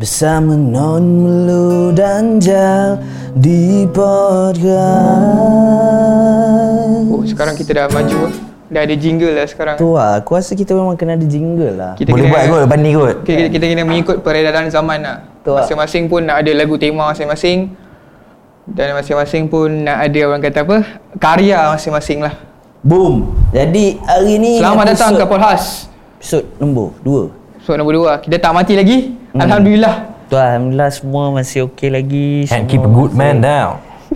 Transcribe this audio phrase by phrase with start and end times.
[0.00, 2.96] Bersama Non Melu dan Jal
[3.36, 5.28] Di podcast
[7.12, 8.32] Oh, sekarang kita dah maju.
[8.72, 9.76] Dah ada jingle lah sekarang.
[9.76, 12.60] Tu lah, aku rasa kita memang kena ada jingle lah Kita Boleh kena, buat kot
[12.64, 15.16] lepas ni kot Kita, kita, kita kena mengikut peredaran zaman lah.
[15.20, 15.68] Betul lah.
[15.68, 17.58] Masing-masing pun nak ada lagu tema masing-masing.
[18.64, 20.78] Dan masing-masing pun nak ada orang kata apa?
[21.20, 22.32] Karya masing-masing lah.
[22.80, 25.62] Boom Jadi hari ni Selamat datang ke episod- Polhas.
[26.16, 28.12] Episod nombor 2 So nombor dua.
[28.16, 29.19] Kita tak mati lagi.
[29.30, 29.40] Hmm.
[29.40, 29.94] Alhamdulillah.
[30.26, 33.72] Tu lah, Alhamdulillah semua masih okey lagi And semua keep a good masih- man down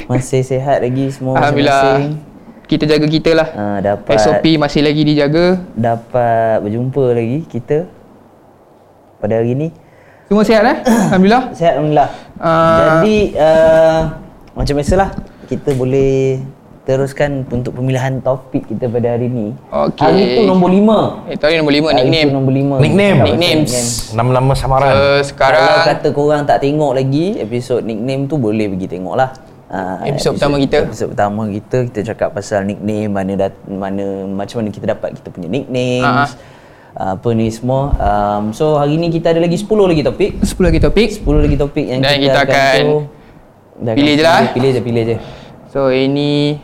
[0.07, 1.75] Masih sihat lagi semua Alhamdulillah.
[1.75, 2.13] masing-masing
[2.65, 3.49] Kita jaga kita lah.
[3.53, 5.61] Ah, dapat SOP masih lagi dijaga.
[5.77, 7.85] dapat berjumpa lagi kita
[9.21, 9.69] pada hari ni.
[10.25, 10.79] Semua sihat eh?
[11.13, 11.45] Alhamdulillah.
[11.53, 12.11] Sihat Alhamdulillah.
[12.41, 12.79] Ah.
[13.05, 14.01] Jadi uh,
[14.57, 15.11] macam biasalah
[15.45, 16.41] kita boleh
[16.85, 19.57] teruskan untuk pemilihan topik kita pada hari ni.
[19.73, 20.05] Okey.
[20.05, 21.33] Hari tu nombor 5.
[21.33, 22.29] Eh, tadi nombor lima nickname.
[22.29, 22.77] nombor 5.
[22.85, 23.19] Nickname.
[23.25, 23.73] Nicknames.
[24.13, 29.01] Nama-nama samaran So, Kalau sekarang kata korang tak tengok lagi episod nickname tu boleh pergi
[29.01, 29.33] tengok lah.
[29.73, 30.85] Ah, Episod pertama kita.
[30.85, 35.29] Episod pertama kita kita cakap pasal nickname mana dat, mana macam mana kita dapat kita
[35.33, 36.37] punya nicknames.
[36.95, 37.17] Ah.
[37.17, 37.91] apa ni semua.
[37.99, 40.39] Um, so hari ni kita ada lagi 10 lagi topik.
[40.47, 41.09] 10 lagi topik.
[41.11, 42.99] 10 lagi topik yang Dan kita, kita akan tu,
[43.83, 44.49] akan pilih je lah, eh.
[44.55, 45.17] Pilih je, pilih je.
[45.75, 46.55] So ini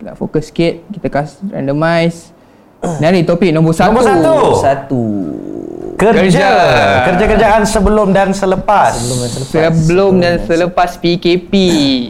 [0.00, 2.30] nak fokus sikit kita kasi randomize.
[3.00, 3.90] Dari topik nombor satu.
[3.90, 4.34] Nombor satu.
[4.56, 5.04] Satu.
[5.94, 6.48] Kerja Kerja.
[7.06, 9.54] Kerja-kerjaan sebelum dan selepas Sebelum dan selepas.
[9.54, 11.52] Sebelum dan selepas PKP.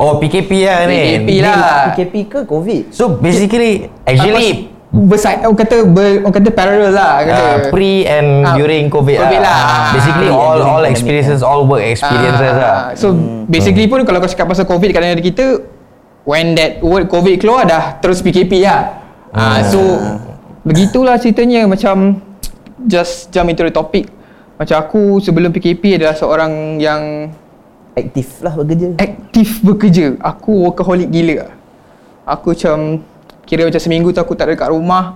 [0.01, 1.93] Oh PKP lah ni PKP lah.
[1.93, 2.83] PKP ke COVID?
[2.91, 7.35] So basically Actually Besar, orang kata ber, orang kata parallel lah kata.
[7.35, 9.59] uh, Pre and Ah, during COVID, COVID lah.
[9.59, 13.11] Ah, Basically and all all experiences All work experiences Ah, lah So
[13.45, 15.61] basically pun kalau kau cakap pasal COVID kat negara kita
[16.25, 19.01] when that word COVID keluar dah terus PKP lah.
[19.31, 19.81] Ah, so
[20.65, 22.21] begitulah ceritanya macam
[22.85, 24.09] just jump into the topic.
[24.55, 27.33] Macam aku sebelum PKP adalah seorang yang
[27.95, 28.99] Aktif lah bekerja.
[28.99, 30.19] aktif bekerja.
[30.19, 31.47] Aku workaholic gila.
[32.27, 33.07] Aku macam
[33.47, 35.15] kira macam seminggu tu aku tak ada kat rumah.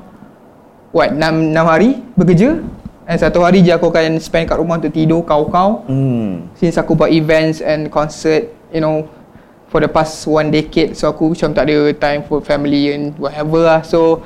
[0.94, 2.62] What, 6, 6 hari bekerja.
[3.08, 5.82] And satu hari je aku akan spend kat rumah untuk tidur kau-kau.
[5.90, 6.46] Hmm.
[6.54, 9.10] Since aku buat events and concert, you know,
[9.68, 13.64] for the past one decade, so aku macam tak ada time for family and whatever
[13.64, 13.80] lah.
[13.84, 14.24] So,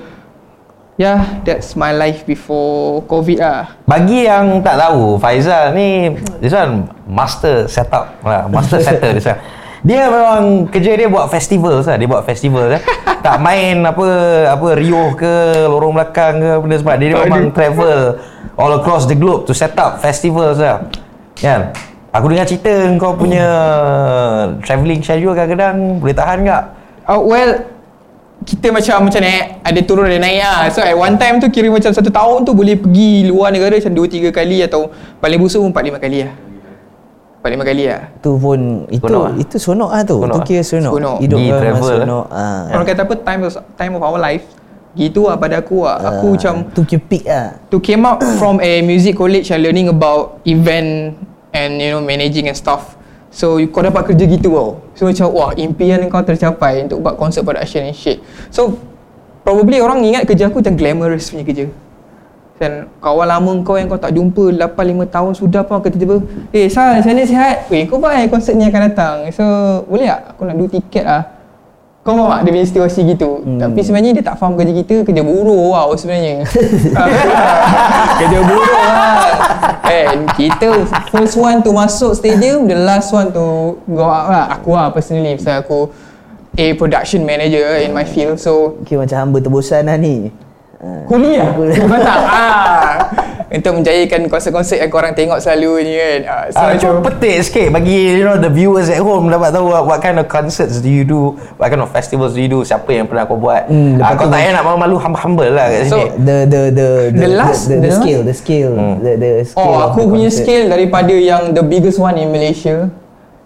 [0.98, 3.74] yeah, that's my life before COVID lah.
[3.86, 9.62] Bagi yang tak tahu Faizal ni This one Master setup lah Master setter this one
[9.82, 11.98] dia memang kerja dia buat festival lah.
[11.98, 12.82] Dia buat festival eh.
[13.26, 14.06] tak main apa
[14.54, 18.18] apa Rio ke lorong belakang ke benda sebab dia, dia memang travel
[18.54, 20.86] all across the globe to set up festivals lah.
[21.34, 21.74] Kan?
[22.12, 22.68] Aku dengar cerita
[23.00, 23.46] kau punya
[24.60, 26.64] travelling schedule kadang-kadang boleh tahan tak?
[27.08, 27.50] Uh, well,
[28.44, 30.68] kita macam macam naik, ada turun ada naik lah.
[30.68, 33.96] So at one time tu kira macam satu tahun tu boleh pergi luar negara macam
[33.96, 34.92] 2-3 kali atau
[35.24, 36.32] paling busuk pun 4-5 kali lah.
[37.40, 38.02] 4-5 kali lah.
[38.20, 38.58] Tu pun
[38.92, 39.32] itu Sonok lah.
[39.34, 40.16] itu sonok ah tu.
[40.20, 40.46] Sonok tu lah.
[40.46, 40.92] kira sonok.
[40.92, 41.16] Sonok.
[41.18, 42.24] Hidup kau memang travel, sonok.
[42.28, 42.62] Ah.
[42.76, 44.44] Orang kata apa time of, time of our life.
[44.92, 45.96] Gitu lah pada aku lah.
[45.96, 47.56] Aku Ah, macam tu kira peak ah.
[47.72, 51.16] to came out from a music college and learning about event
[51.52, 52.96] and you know managing and stuff.
[53.32, 54.70] So you, kau dapat kerja gitu tau.
[54.92, 58.20] So macam wah impian kau tercapai untuk buat concert production and shit.
[58.52, 58.76] So
[59.40, 61.66] probably orang ingat kerja aku macam glamorous punya kerja.
[62.60, 66.22] Dan kawan lama kau yang kau tak jumpa 8-5 tahun sudah pun tiba-tiba
[66.54, 67.66] Eh Sal macam mana sihat?
[67.66, 69.42] Weh kau buat eh konsert ni akan datang So
[69.90, 70.36] boleh tak?
[70.36, 71.41] Aku nak dua tiket lah
[72.02, 73.62] Kau faham tak dia punya situasi gitu hmm.
[73.62, 76.42] Tapi sebenarnya dia tak faham kerja kita Kerja buruh wow sebenarnya
[78.18, 79.14] Kerja buruh lah
[79.86, 80.82] And kita
[81.14, 85.38] first one to masuk stadium The last one to go out lah Aku lah personally
[85.38, 85.94] Pasal aku
[86.58, 90.28] a production manager in my field So Kira macam hamba terbosan lah ni.
[90.84, 91.06] Ah.
[91.06, 91.46] Kuliah?
[91.54, 92.18] Bukan tak?
[92.26, 92.94] Ah.
[93.46, 96.20] Untuk menjayakan konsert-konsert yang korang tengok selalu ni kan.
[96.26, 99.68] Ah, so, Ah, macam, petik sikit bagi you know the viewers at home dapat tahu
[99.68, 102.64] what, what kind of concerts do you do, what kind of festivals do you do,
[102.64, 103.68] siapa yang pernah kau buat.
[103.68, 106.06] Hmm, ah, kau tak payah nak malu-malu humble lah kat So, sini.
[106.18, 109.62] The the the The last- the, the, the the- skill the skill the the skill.
[109.62, 110.42] oh, aku the punya concert.
[110.42, 112.90] skill daripada yang the biggest one in Malaysia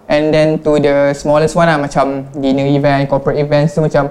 [0.07, 4.09] and then to the smallest one lah macam dinner event, corporate events tu macam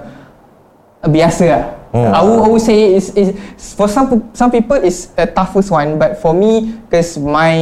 [1.01, 1.63] biasa lah.
[1.95, 2.11] Hmm.
[2.11, 3.31] I, would, I would say is is
[3.79, 7.55] for some some people is a toughest one but for me because my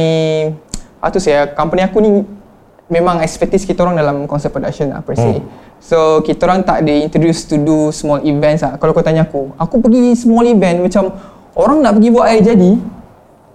[0.98, 2.26] how to say company aku ni
[2.90, 5.38] memang expertise kita orang dalam concert production lah per se.
[5.38, 5.46] Hmm.
[5.78, 8.74] So kita orang tak di introduce to do small events lah.
[8.74, 11.14] Kalau kau tanya aku, aku pergi small event macam
[11.54, 12.70] orang nak pergi buat air jadi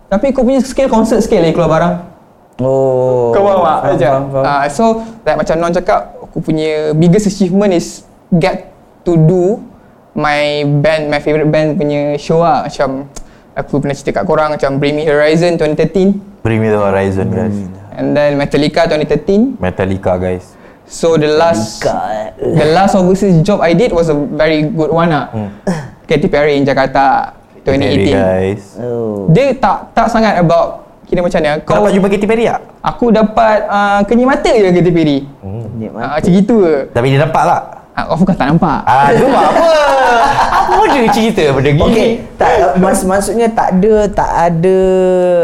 [0.08, 1.94] tapi kau punya skill concert skill lagi keluar barang.
[2.64, 3.36] Oh.
[3.36, 3.80] Kau faham tak?
[4.00, 4.44] faham, faham.
[4.48, 8.04] ah, so like macam Non cakap Aku punya biggest achievement is
[8.36, 8.70] Get
[9.08, 9.64] to do
[10.20, 13.08] My band, my favourite band punya show lah Macam
[13.56, 17.56] Aku pernah cerita kat korang macam Bring Me Horizon 2013 Bring me the horizon guys.
[17.92, 19.60] and then Metallica 2013.
[19.60, 20.56] Metallica guys.
[20.88, 22.40] So the last Kat.
[22.40, 25.28] the last overseas job I did was a very good one lah.
[26.08, 28.16] Katy Perry in Jakarta Very 2018.
[28.16, 28.62] guys.
[28.80, 29.28] Oh.
[29.30, 31.50] Dia tak tak sangat about kira macam ni.
[31.62, 32.62] Kau dapat jumpa Katy Perry tak?
[32.80, 35.18] Aku dapat uh, kenyit mata je Katy Perry.
[35.76, 36.00] Nikmat.
[36.02, 36.74] Uh, macam gitu ke.
[36.90, 37.62] Tapi dia nampak tak?
[38.00, 38.80] Uh, of course tak nampak.
[38.88, 39.68] Ah, tu apa?
[40.60, 41.84] apa dia cerita pada gini?
[41.84, 42.10] Okey,
[42.40, 44.78] tak mas, maksudnya tak ada tak ada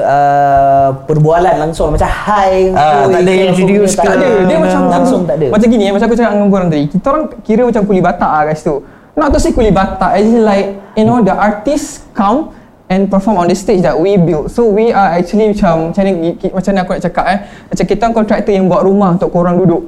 [0.08, 4.08] uh, perbualan langsung macam hi Ah, tak ada introduce benda, ke?
[4.08, 4.30] Tak ada.
[4.48, 5.48] Dia macam langsung tak ada.
[5.52, 6.86] Macam gini eh, macam aku cakap dengan korang tadi.
[6.88, 8.76] Kita orang kira macam kuli batak lah kat situ.
[9.16, 12.52] Not to say kuli batak, as in like, you know, the artists come
[12.92, 14.52] and perform on the stage that we built.
[14.52, 17.40] So we are actually macam, macam ni, macam ni aku nak cakap eh.
[17.72, 19.88] Macam kita orang kontraktor yang buat rumah untuk korang duduk.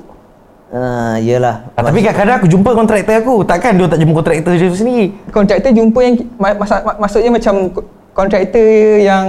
[0.67, 1.71] Ah, yelah.
[1.73, 3.35] Ah, tapi kadang-kadang aku jumpa kontraktor aku.
[3.41, 5.15] Takkan dia tak jumpa kontraktor dia sendiri?
[5.31, 8.67] Kontraktor jumpa yang, ma- masa, mak- maksudnya macam ko- kontraktor
[8.99, 9.25] yang,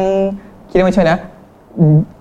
[0.67, 1.15] kira macam mana,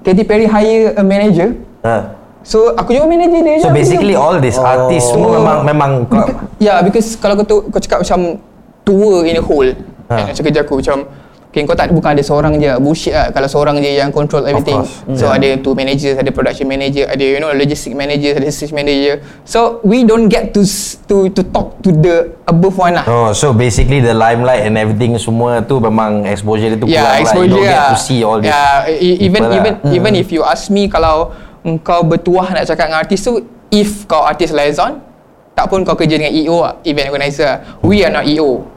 [0.06, 1.58] Katy Perry hire a manager.
[1.82, 2.14] Ha.
[2.46, 3.66] So aku jumpa manager dia je.
[3.66, 4.22] So basically jumpa.
[4.24, 4.70] all these Oh.
[4.70, 6.32] artis semua memang memang kau Ya,
[6.62, 8.38] yeah, because kalau kau tu, kau cakap macam
[8.84, 9.74] tour in a whole.
[10.08, 10.14] Ha.
[10.14, 10.24] Ha.
[10.30, 10.98] Macam kerja aku macam
[11.48, 14.84] Okay, kau tak bukan ada seorang je bullshit lah kalau seorang je yang control everything.
[15.10, 15.40] So Yeah.
[15.40, 19.24] ada two managers, ada production manager, ada you know logistic manager, ada stage manager.
[19.42, 20.62] So we don't get to
[21.08, 23.08] to to talk to the above one lah.
[23.08, 27.08] Oh, so basically the limelight and everything semua tu memang exposure dia tu Yeah, kurang
[27.08, 27.16] lah.
[27.16, 27.90] You exposure don't get lah.
[27.90, 28.52] to see all this.
[28.52, 29.96] Yeah, e- even people even lah.
[29.96, 31.32] even if you ask me kalau
[31.82, 33.40] kau bertuah nak cakap dengan artis tu,
[33.70, 35.00] if kau artis liaison,
[35.52, 37.48] tak pun kau kerja dengan EO lah, event organizer.
[37.48, 37.58] lah.
[37.82, 38.77] We are not EO.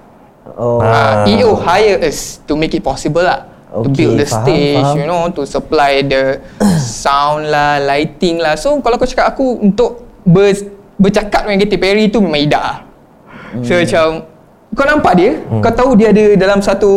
[0.56, 0.80] Oh.
[0.80, 1.26] Ah.
[1.26, 3.46] Uh, EO hire us to make it possible lah.
[3.70, 4.98] to Okay, build the faham, stage, faham.
[4.98, 6.42] you know, to supply the
[6.82, 8.58] sound lah, lighting lah.
[8.58, 10.50] So kalau kau cakap aku untuk ber,
[10.98, 12.78] bercakap dengan Katy Perry tu memang idah lah.
[13.62, 13.82] So Hmm.
[13.82, 14.06] macam
[14.70, 16.90] kau nampak dia, kau tahu dia ada dalam satu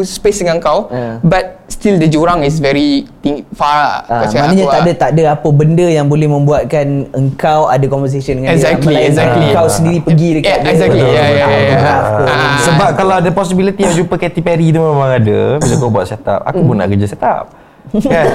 [0.00, 1.16] space dengan kau, Yeah.
[1.22, 3.96] but still the jurang is very ting- far lah.
[4.02, 4.84] Ah, Kau cakap maknanya aku tak lah.
[4.84, 8.88] ada tak ada apa benda yang boleh membuatkan engkau ada conversation dengan Exactly, dia.
[9.00, 9.44] Melainkan exactly.
[9.46, 10.70] Engkau sendiri pergi dekat Yeah, dia.
[10.70, 11.00] exactly.
[11.00, 11.80] Yeah, yeah, yeah, yeah.
[12.20, 12.58] Ah.
[12.62, 16.44] Sebab kalau ada possibility yang jumpa Katy Perry tu memang ada bila kau buat setup.
[16.44, 17.44] Aku pun nak kerja setup.
[17.96, 18.26] Kan?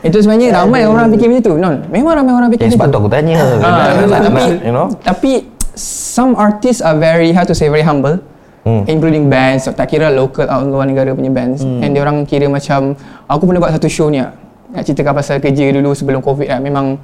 [0.00, 1.54] Itu sebenarnya ramai orang fikir macam tu.
[1.56, 2.98] Non, memang ramai orang fikir sebab macam tu tu.
[3.00, 3.34] aku tanya.
[3.56, 4.86] Ah, nak- tapi you know?
[5.00, 5.32] tapi
[5.78, 8.18] some artists are very how to say very humble.
[8.66, 8.84] Hmm.
[8.84, 11.62] Including bands, tak kira local atau luar negara punya bands.
[11.64, 11.80] Hmm.
[11.80, 14.20] And dia orang kira macam aku pernah buat satu show ni.
[14.20, 14.34] ah.
[14.68, 16.60] Nak ceritakan pasal kerja dulu sebelum Covid lah.
[16.60, 17.00] Memang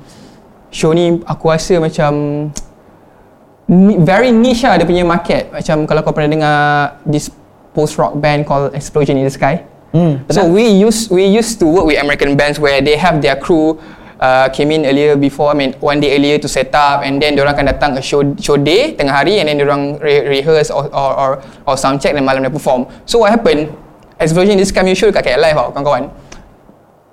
[0.69, 2.12] show ni aku rasa macam
[4.05, 5.49] very niche lah dia punya market.
[5.49, 6.56] Macam kalau kau pernah dengar
[7.09, 7.32] this
[7.73, 9.65] post rock band called Explosion in the Sky.
[9.94, 13.38] Hmm, So we used we used to work with American bands where they have their
[13.38, 13.79] crew
[14.25, 17.37] uh, came in earlier before I mean one day earlier to set up and then
[17.37, 20.88] orang akan datang a show show day tengah hari and then orang re- rehearse or,
[20.88, 21.31] or or
[21.69, 22.88] or sound check dan malam dia perform.
[23.05, 23.69] So what happened?
[24.17, 26.09] Explosion this kami show dekat KL live tau kawan-kawan.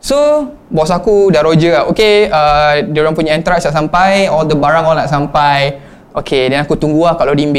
[0.01, 1.83] So bos aku dah Roger lah.
[1.91, 5.77] Okay, uh, dia orang punya entourage dah sampai, all the barang all nak sampai.
[6.11, 7.53] Okay, dan aku tunggu lah kat loading.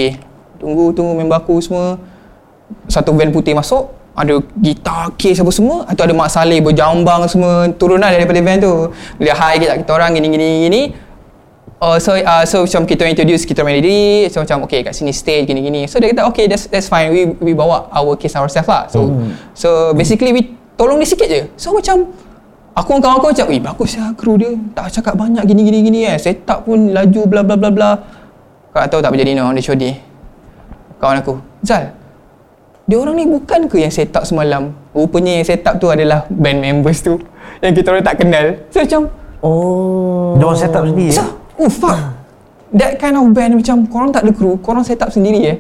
[0.59, 1.99] Tunggu, tunggu member aku semua.
[2.91, 5.89] Satu van putih masuk, ada gitar, case apa semua.
[5.89, 7.69] Atau ada Mak Saleh berjambang semua.
[7.77, 8.93] Turun lah daripada van tu.
[9.17, 10.83] Dia hi kita, kita orang gini, gini, gini.
[11.83, 15.11] Oh, so uh, so macam kita introduce kita orang diri so macam okay kat sini
[15.11, 18.39] stage gini gini so dia kata okay that's that's fine we we bawa our case
[18.39, 19.11] ourselves lah so
[19.51, 22.07] so basically we tolong dia sikit je so macam
[22.79, 25.79] aku dengan kawan aku macam eh bagus lah kru dia tak cakap banyak gini gini
[25.83, 27.91] gini eh set up pun laju bla bla bla bla
[28.71, 29.99] kau tak tahu tak berjadi no on the show day
[31.03, 31.35] kawan aku
[31.67, 32.02] Zal
[32.83, 36.27] dia orang ni bukan ke yang set up semalam rupanya yang set up tu adalah
[36.29, 37.19] band members tu
[37.63, 39.03] yang kita orang tak kenal so macam
[39.43, 40.39] Oh.
[40.39, 41.11] Dia orang set up sendiri.
[41.11, 41.27] So,
[41.59, 41.99] oh fuck.
[42.73, 45.59] That kind of band macam korang tak ada crew, korang set up sendiri eh.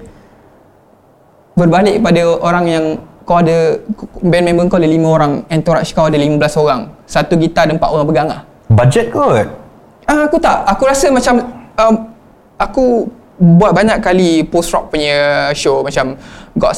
[1.59, 2.85] Berbalik pada orang yang
[3.27, 3.77] kau ada
[4.23, 6.81] band member kau ada lima orang, entourage kau ada 15 orang.
[7.05, 8.41] Satu gitar ada empat orang pegang ah.
[8.73, 9.51] Budget kot.
[10.09, 10.65] Ah, aku tak.
[10.65, 11.43] Aku rasa macam
[11.77, 11.95] um,
[12.57, 16.15] aku buat banyak kali post rock punya show macam
[16.55, 16.73] God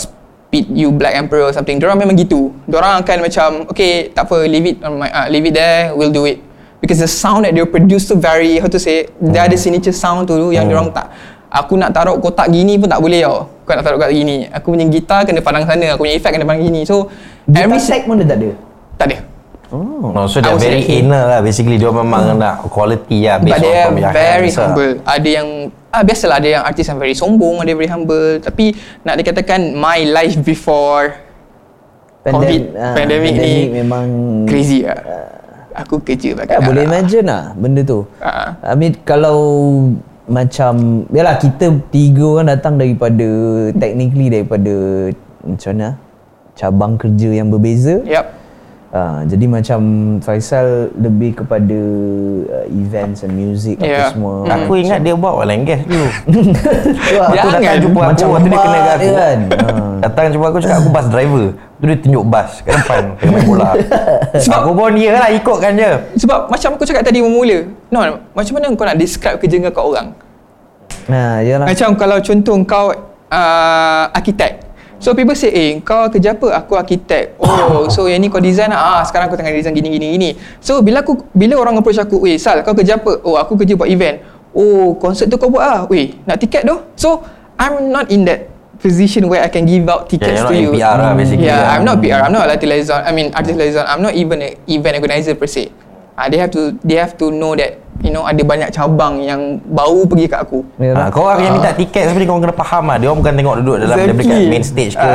[0.55, 1.83] Speed You Black Emperor or something.
[1.83, 2.55] Diorang memang gitu.
[2.71, 6.15] Diorang akan macam okay, tak apa leave it on my uh, leave it there, we'll
[6.15, 6.39] do it.
[6.79, 10.31] Because the sound that they produce tu very how to say, dia ada signature sound
[10.31, 11.11] tu yang diorang tak
[11.51, 13.51] Aku nak taruh kotak gini pun tak boleh tau.
[13.67, 14.47] Kau nak taruh kotak gini.
[14.55, 16.87] Aku punya gitar kena pandang sana, aku punya effect kena pandang gini.
[16.87, 17.11] So
[17.51, 18.51] Gitar every tag pun dia tak ada.
[18.95, 19.17] tak ada.
[19.75, 20.15] Oh.
[20.15, 23.61] No, so dia very say- inner lah basically dia memang nak quality lah based But
[23.61, 24.59] they on are from your very lah.
[24.63, 24.93] humble.
[25.03, 25.49] Ada yang
[25.91, 28.39] ah biasalah ada yang artis yang very sombong, ada yang very humble.
[28.39, 28.71] Tapi
[29.03, 31.11] nak dikatakan my life before
[32.25, 34.07] COVID, ah, pandemic ni memang
[34.47, 34.97] crazy lah.
[35.75, 38.07] Aku kerja pakai Ya, boleh imagine lah benda tu.
[38.23, 38.55] Ah.
[38.63, 39.39] I mean kalau
[40.25, 43.29] macam yalah kita tiga orang datang daripada
[43.77, 44.75] technically daripada
[45.45, 45.89] macam mana
[46.55, 48.01] cabang kerja yang berbeza.
[48.07, 48.44] Yep.
[48.95, 49.81] Uh, jadi macam
[50.23, 51.81] Faisal lebih kepada
[52.47, 54.07] uh, events and music Yeah.
[54.07, 54.35] apa semua.
[54.47, 54.55] Hmm.
[54.55, 56.07] Aku ingat dia bawa orang gas dulu.
[57.27, 57.59] Aku Jangan.
[57.59, 59.03] datang jumpa aku Macam waktu dia kena kat aku.
[59.03, 59.39] dia kan.
[59.51, 59.75] Ha.
[59.99, 61.47] Datang jumpa aku cakap aku bus driver.
[61.75, 63.71] Tu dia tunjuk bas kat depan tengah main bola.
[64.39, 65.91] Sebab- aku pun ya lah ikutkan je.
[66.15, 67.59] Sebab macam aku cakap tadi bermula.
[67.91, 67.99] No,
[68.31, 70.09] macam mana kau nak describe kerja kau kat orang?
[71.05, 71.67] Nah, yalah.
[71.67, 72.87] Macam kalau contoh kau
[73.29, 74.64] uh, arkitek.
[75.05, 76.65] So people say, eh kau kerja apa?
[76.65, 77.37] Aku arkitek.
[77.37, 78.81] Oh, so yang ni kau design lah.
[78.81, 80.31] Ah, sekarang aku tengah design gini gini gini.
[80.65, 83.77] So bila aku bila orang approach aku, "Weh, Sal, kau kerja apa?" Oh, aku kerja
[83.77, 84.25] buat event.
[84.57, 85.81] Oh, konsert tu kau buat ah.
[85.93, 86.89] Weh, nak tiket doh.
[86.97, 87.21] So
[87.61, 88.49] I'm not in that
[88.81, 90.71] position where I can give out tickets you're to not you.
[90.73, 91.53] in PR lah, basically.
[91.53, 91.77] Yeah, lah.
[91.77, 92.21] I'm not PR.
[92.25, 93.01] I'm not artist liaison.
[93.05, 93.85] I mean artist liaison.
[93.85, 95.69] I'm not even an event organizer per se.
[96.17, 99.63] Ah, they have to they have to know that you know ada banyak cabang yang
[99.65, 100.65] baru pergi kat aku.
[100.81, 102.97] Ha, kau orang yang minta tiket sebenarnya kau kena faham lah.
[102.99, 104.19] Dia orang bukan tengok duduk dalam Exactly.
[104.25, 105.11] dekat main stage ke,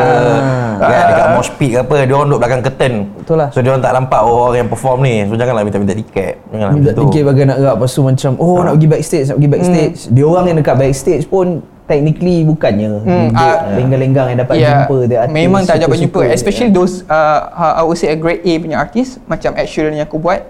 [0.79, 1.95] kan, dekat mosh pit ke apa.
[2.07, 2.93] Dia orang duduk belakang curtain.
[3.19, 3.49] Betul lah.
[3.51, 5.15] So dia orang tak nampak oh, orang yang perform ni.
[5.27, 6.33] So janganlah minta-minta tiket.
[6.49, 7.01] Janganlah Minta begitu.
[7.09, 10.25] tiket bagai nak gerak Lepas tu macam Oh nak pergi backstage Nak pergi backstage Dia
[10.25, 11.47] orang yang dekat backstage pun
[11.85, 16.21] Technically bukannya Hmm, ah, Lenggang-lenggang yang dapat Yeah, jumpa the artis Memang tak dapat jumpa.
[16.29, 20.05] Especially those uh, I would say a grade A punya artist Macam Ed Sheeran yang
[20.05, 20.45] aku buat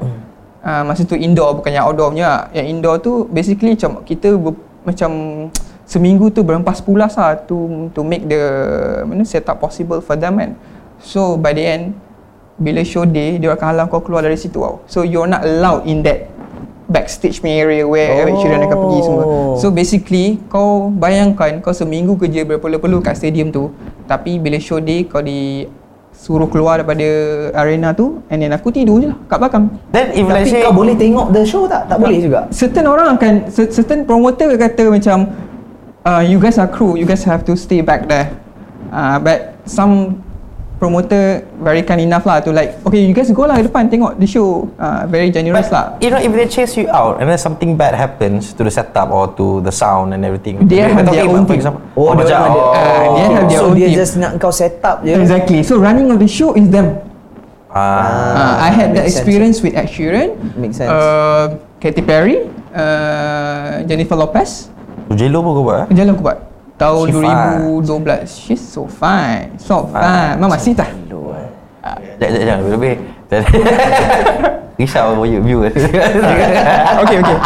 [0.63, 2.47] uh, Masa tu indoor bukan yang outdoor punya.
[2.55, 5.11] Yang indoor tu basically macam Kita ber, macam
[5.89, 8.41] Seminggu tu berempas pulas lah To, to make the
[9.09, 10.51] mana, setup possible for them kan.
[11.01, 11.83] So by the end
[12.59, 14.85] Bila show day Dia akan halang kau keluar dari situ tau.
[14.85, 16.29] So you're not allowed in that
[16.89, 19.23] Backstage punya area Where Ed Sheeran akan pergi semua.
[19.23, 19.53] Oh.
[19.61, 23.69] So basically kau bayangkan kau seminggu kerja berpeluh-peluh kat stadium tu
[24.09, 25.69] tapi bila show day kau di
[26.19, 27.07] suruh keluar daripada
[27.55, 29.65] arena tu and then aku tidur je lah kat belakang.
[29.95, 31.87] Then if Tapi say kau boleh tengok the show tak?
[31.87, 35.31] Tak boleh juga Certain orang akan cer- certain promoter kata macam
[36.03, 38.35] uh, you guys are crew, you guys have to stay back there.
[38.91, 40.19] Uh, but some
[40.79, 41.23] promoter
[41.59, 44.23] very kind enough lah to like okay you guys go lah ke depan tengok the
[44.23, 47.75] show uh, very generous lah You know, if they chase you out and then something
[47.75, 50.63] bad happens to the setup or to the sound and everything.
[50.63, 51.59] They have We're their own team.
[51.59, 53.99] example, Oh, dia macam, orang ada- oh, Ah, dia have their So own dia team.
[53.99, 56.95] just nak kau set up je exactly so running of the show is them
[57.69, 59.19] ah, Uh, I had that makes sense.
[59.19, 60.89] experience with Ed Sheeran, Makes sense.
[60.89, 61.43] uh,
[61.77, 64.71] Katy Perry, uh, Jennifer Lopez.
[65.09, 65.85] J-Lo pun kau buat eh?
[65.93, 66.37] Jalan aku buat
[66.79, 68.23] tahun She 2012.
[68.47, 70.39] She's so fine, so fine.
[70.39, 70.87] Mama Sita.
[72.19, 72.95] Jangan, jangan, jangan, lebih.
[74.79, 75.75] Risau view- viewers.
[77.03, 77.37] okay, okay.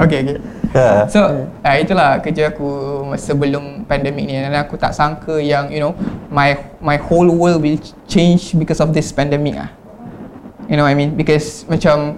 [0.00, 0.38] Okay, okay.
[0.70, 1.10] Ha.
[1.10, 2.70] So, uh, itulah kerja aku
[3.18, 5.98] sebelum pandemik ni dan aku tak sangka yang you know
[6.30, 7.74] my my whole world will
[8.06, 9.66] change because of this pandemic ah.
[10.70, 11.18] You know what I mean?
[11.18, 12.14] Because macam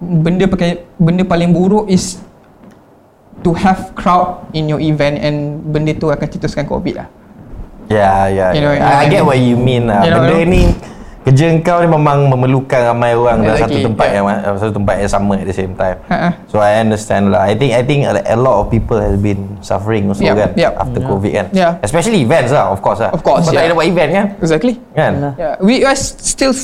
[0.00, 2.16] benda pakai benda paling buruk is
[3.44, 7.08] to have crowd in your event and benda tu akan cetuskan covid lah.
[7.86, 8.46] Ya, ya.
[8.50, 8.78] You know, ya.
[8.78, 10.02] you know, I get what you mean lah.
[10.02, 10.54] you know, Benda you know.
[10.54, 10.62] ni
[11.26, 14.22] kerja kau ni memang memerlukan ramai orang dalam satu tempat yeah.
[14.22, 15.98] yang uh, satu tempat yang sama at the same time.
[16.06, 16.38] Ha-ha.
[16.46, 17.42] So I understand lah.
[17.42, 20.50] I think I think a a lot of people has been suffering also Yep, kan
[20.54, 20.78] yep.
[20.78, 21.46] after COVID kan.
[21.50, 21.82] Yeah.
[21.82, 23.10] Especially events lah of course lah.
[23.10, 23.66] Of course, Kau tak yeah.
[23.66, 24.26] ada buat event kan?
[24.38, 24.78] Exactly.
[24.94, 25.12] Kan?
[25.18, 25.34] Yalah.
[25.34, 26.54] Yeah, we are still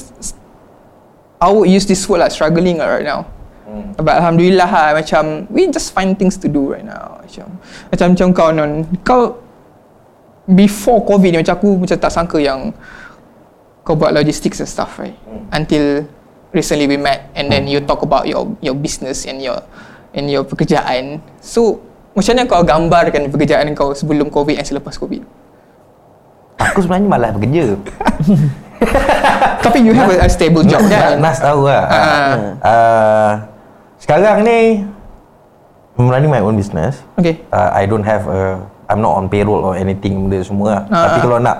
[1.43, 3.27] I would use this word like struggling lah right now.
[3.73, 3.97] Hmm.
[3.97, 7.25] But alhamdulillah lah, macam we just find things to do right now.
[7.25, 7.49] Macam
[7.89, 9.23] macam macam kau non kau
[10.45, 12.77] before covid ni macam aku macam tak sangka yang
[13.81, 15.17] kau buat logistics and stuff right.
[15.25, 15.49] Hmm.
[15.57, 16.05] Until
[16.53, 19.65] recently we met and then you talk about your your business and your
[20.13, 21.25] and your pekerjaan.
[21.41, 21.81] So
[22.13, 25.25] macam mana kau gambarkan pekerjaan kau sebelum covid dan selepas covid?
[26.61, 27.73] Aku sebenarnya malas bekerja.
[29.65, 31.15] Tapi you have a, a stable job Nas, kan?
[31.23, 31.83] Nas tahu lah.
[31.87, 32.35] Ah.
[32.61, 33.33] Uh,
[34.03, 34.83] sekarang ni
[35.95, 37.05] I'm running my own business.
[37.21, 37.45] Okay.
[37.55, 38.59] uh, I don't have a
[38.91, 40.85] I'm not on payroll or anything benda semua.
[40.91, 41.23] Ah, Tapi ah.
[41.23, 41.57] kalau nak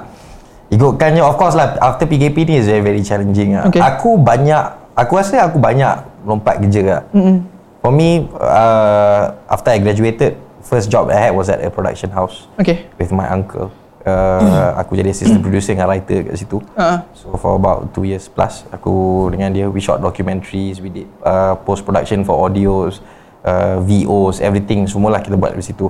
[0.73, 3.71] ikutkannya of course lah after PKP ni is very very challenging lah.
[3.71, 3.79] Okay.
[3.79, 4.63] Aku banyak
[4.99, 7.01] aku rasa aku banyak lompat kerja lah.
[7.15, 7.47] Mm-mm.
[7.83, 10.35] For me uh, after I graduated
[10.67, 12.91] first job I had was at a production house Okay.
[12.99, 13.71] with my uncle.
[14.03, 16.59] Uh, aku jadi assistant producer dengan writer kat situ.
[16.75, 17.07] Ah.
[17.15, 21.55] So for about 2 years plus aku dengan dia we shot documentaries, we did uh,
[21.63, 22.99] post production for audios,
[23.47, 25.87] uh, VOs, everything semualah kita buat di situ.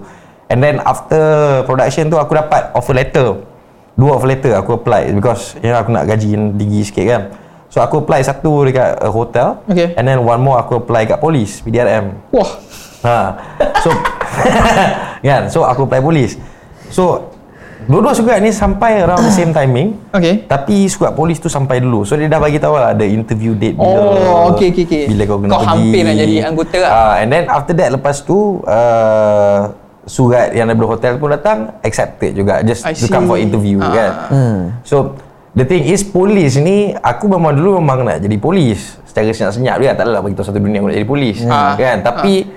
[0.52, 3.40] And then after production tu aku dapat offer letter.
[3.96, 7.22] Dua offer letter aku apply because you know, aku nak gaji yang tinggi sikit kan.
[7.72, 9.96] So aku apply satu dekat a hotel Okay.
[9.96, 12.12] and then one more aku apply kat polis PDRM.
[12.28, 12.50] Wah.
[13.08, 13.16] Ha.
[13.80, 13.88] So
[15.24, 16.36] kan, so aku apply polis.
[16.92, 17.31] So
[17.84, 19.98] dua-dua surat ni sampai around the same timing.
[20.10, 20.44] Okay.
[20.44, 22.02] Tapi surat polis tu sampai dulu.
[22.02, 23.88] So dia dah bagi tahu lah ada interview date bila.
[23.94, 25.02] Oh, okay, okay, okay.
[25.06, 25.70] Bila kau kena Kau pergi.
[25.70, 26.90] hampir nak jadi anggota lah.
[26.90, 29.60] Ah, and then after that lepas tu uh,
[30.02, 33.86] surat yang daripada hotel pun datang accepted juga just I to come for interview Ah.
[33.88, 34.60] kan Hmm.
[34.82, 35.14] so
[35.52, 39.94] the thing is polis ni aku memang dulu memang nak jadi polis secara senyap-senyap dia
[39.94, 41.78] tak adalah beritahu satu dunia aku nak jadi polis Ah.
[41.78, 42.50] kan tapi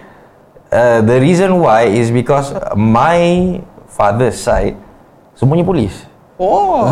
[0.68, 3.20] uh, the reason why is because my
[3.88, 4.74] father's side
[5.36, 6.84] semuanya polis Oh.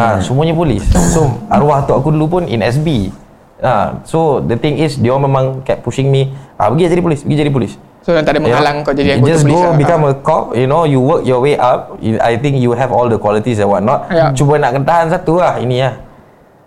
[0.00, 0.80] Ah, semuanya polis.
[1.12, 3.12] So arwah tok aku dulu pun in SB.
[3.60, 7.36] Ah, so the thing is dia memang kept pushing me, ah pergi jadi polis, pergi
[7.44, 7.72] jadi polis.
[8.00, 9.76] So tak ada menghalang kau jadi anggota Just polis go lah.
[9.76, 11.98] become a cop, you know, you work your way up.
[12.00, 14.08] I think you have all the qualities and whatnot.
[14.08, 14.32] Ya.
[14.32, 16.05] Cuba nak kena tahan satu lah, ini lah.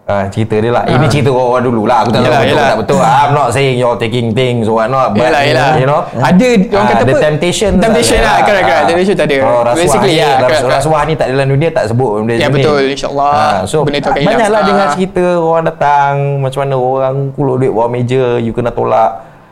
[0.09, 0.89] Ah, cerita dia lah.
[0.89, 2.01] Ini cerita orang dulu lah.
[2.01, 2.65] Aku tak tahu Yelah, betul yelah.
[2.65, 2.97] tak betul.
[2.97, 5.13] I'm not saying you're taking things or whatnot.
[5.13, 5.69] But, Yelah, yelah.
[5.77, 6.01] you know.
[6.09, 7.21] Ada orang ah, kata the apa?
[7.21, 8.81] temptation Temptation lah, correct, correct.
[8.81, 8.89] Ah.
[8.89, 9.37] Temptation tak ada.
[9.39, 10.73] Oh, rasuah Basically, ni, ya, correct, correct.
[10.73, 12.53] rasuah ni tak ada dalam dunia tak sebut benda Ya, ni.
[12.57, 13.31] betul, insyaAllah.
[13.31, 14.33] Ah, so Benda tu akan hilang.
[14.33, 14.65] banyaklah Ah.
[14.65, 19.11] dengar cerita orang datang macam mana orang kuluk duit bawah meja, you kena tolak.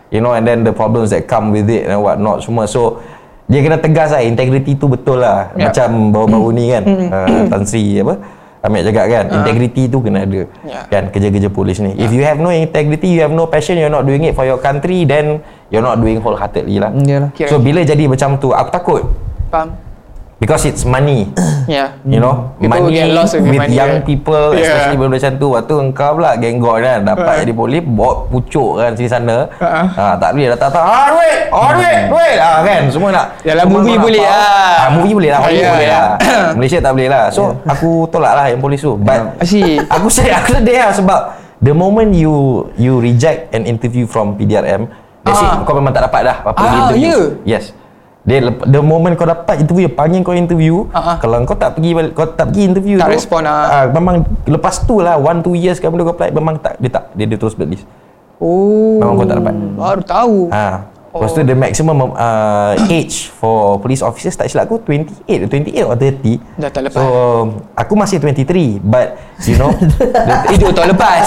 [0.09, 2.65] You know and then the problems that come with it and what not semua.
[2.65, 2.97] So
[3.45, 5.53] dia kena tegas lah integrity tu betul lah.
[5.53, 5.69] Ya.
[5.69, 8.15] Macam baru-baru ni kan uh, Tan Sri apa
[8.57, 10.81] Amir cakap kan integrity tu kena ada Ya.
[10.89, 11.93] kan kerja-kerja polis ni.
[11.93, 14.57] If you have no integrity, you have no passion, you're not doing it for your
[14.57, 16.89] country then you're not doing wholeheartedly lah.
[16.93, 17.29] Yalah.
[17.45, 19.01] So bila jadi macam tu aku takut
[19.47, 19.86] Faham?
[20.37, 21.29] Because it's money.
[21.67, 21.99] Ya.
[22.07, 24.07] You know People Money lost with with money, young right?
[24.07, 24.63] people Yeah.
[24.63, 27.39] Especially benda macam tu Waktu engkau pula genggon kan Dapat Uh.
[27.43, 29.85] jadi polis Bawa pucuk kan sini sana Uh-uh.
[29.91, 33.83] ha, Tak boleh datang-datang Ah duit Ah duit Duit ah, kan Semua nak Dalam semua
[33.83, 34.79] movie boleh lah.
[34.79, 36.05] ah, Movie boleh lah Hollywood Yeah, boleh yeah.
[36.31, 39.19] lah Malaysia tak boleh lah So aku tolak lah yang polis tu But.
[39.99, 41.19] Aku sedih Aku sedih lah sebab
[41.59, 42.31] The moment you
[42.79, 44.87] You reject an interview from PDRM
[45.19, 45.59] That's Ah.
[45.59, 47.59] it Kau memang tak dapat dah Apa Ah, interview ya?
[47.59, 47.75] Yes
[48.27, 51.15] dia the moment kau dapat interview panggil kau interview ah.
[51.15, 53.63] kalau kau tak pergi balik- kau tak pergi interview Tak tu respon lah.
[53.71, 57.23] ah, memang lepas tu lah 1 2 years kau apply memang tak dia tak dia,
[57.23, 57.87] dia terus blacklist
[58.37, 59.01] Oh.
[59.01, 59.53] Memang kau tak dapat.
[59.73, 60.37] Baru tahu.
[60.53, 65.89] ha Lepas tu the maximum uh, age for police officers tak silap aku 28 28
[65.89, 67.01] or 30 Dah tak lepas.
[67.01, 67.03] So
[67.73, 69.17] aku masih 23 but
[69.49, 71.25] you know the, Tujuh tahun lepas.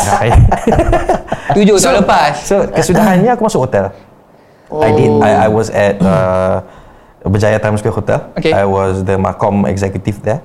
[1.58, 2.32] Tujuh tahun lepas.
[2.38, 3.90] So kesudahannya aku masuk hotel.
[4.70, 4.78] Oh.
[4.78, 5.10] I did.
[5.18, 6.62] I, I was at uh,
[7.24, 8.20] Berjaya Times Square Hotel.
[8.36, 8.52] Okay.
[8.52, 10.40] I was the Makom executive there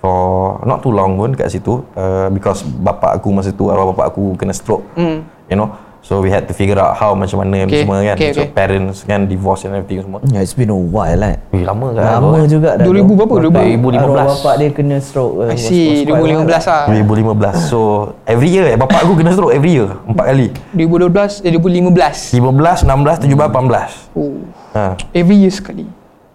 [0.00, 4.08] for not too long pun kat situ uh, because bapa aku masa tu arwah bapa
[4.08, 4.86] aku kena stroke.
[4.94, 5.26] Hmm.
[5.50, 5.70] You know.
[6.00, 8.16] So we had to figure out how macam mana Okay, semua kan.
[8.16, 8.56] okay, so okay.
[8.56, 10.24] parents kan divorce and everything semua.
[10.24, 11.36] Yeah, it's been a while lah.
[11.52, 12.24] Eh, lama kan?
[12.24, 12.88] Lama juga dah.
[12.88, 13.52] 2000 berapa?
[13.52, 14.00] Bapak- 2015.
[14.00, 15.44] Arwah bapak dia kena stroke.
[15.44, 16.08] uh, I see.
[16.08, 17.52] was quite a while 2015 lah.
[17.60, 17.68] 2015.
[17.68, 17.78] So
[18.24, 19.92] every year eh, bapa aku kena stroke every year.
[20.08, 20.48] Empat kali.
[20.72, 22.32] 2012, eh 2015.
[22.32, 24.16] 15, 16, 17, 18.
[24.16, 24.40] Oh.
[24.72, 24.96] Ha.
[25.12, 25.84] Every year sekali.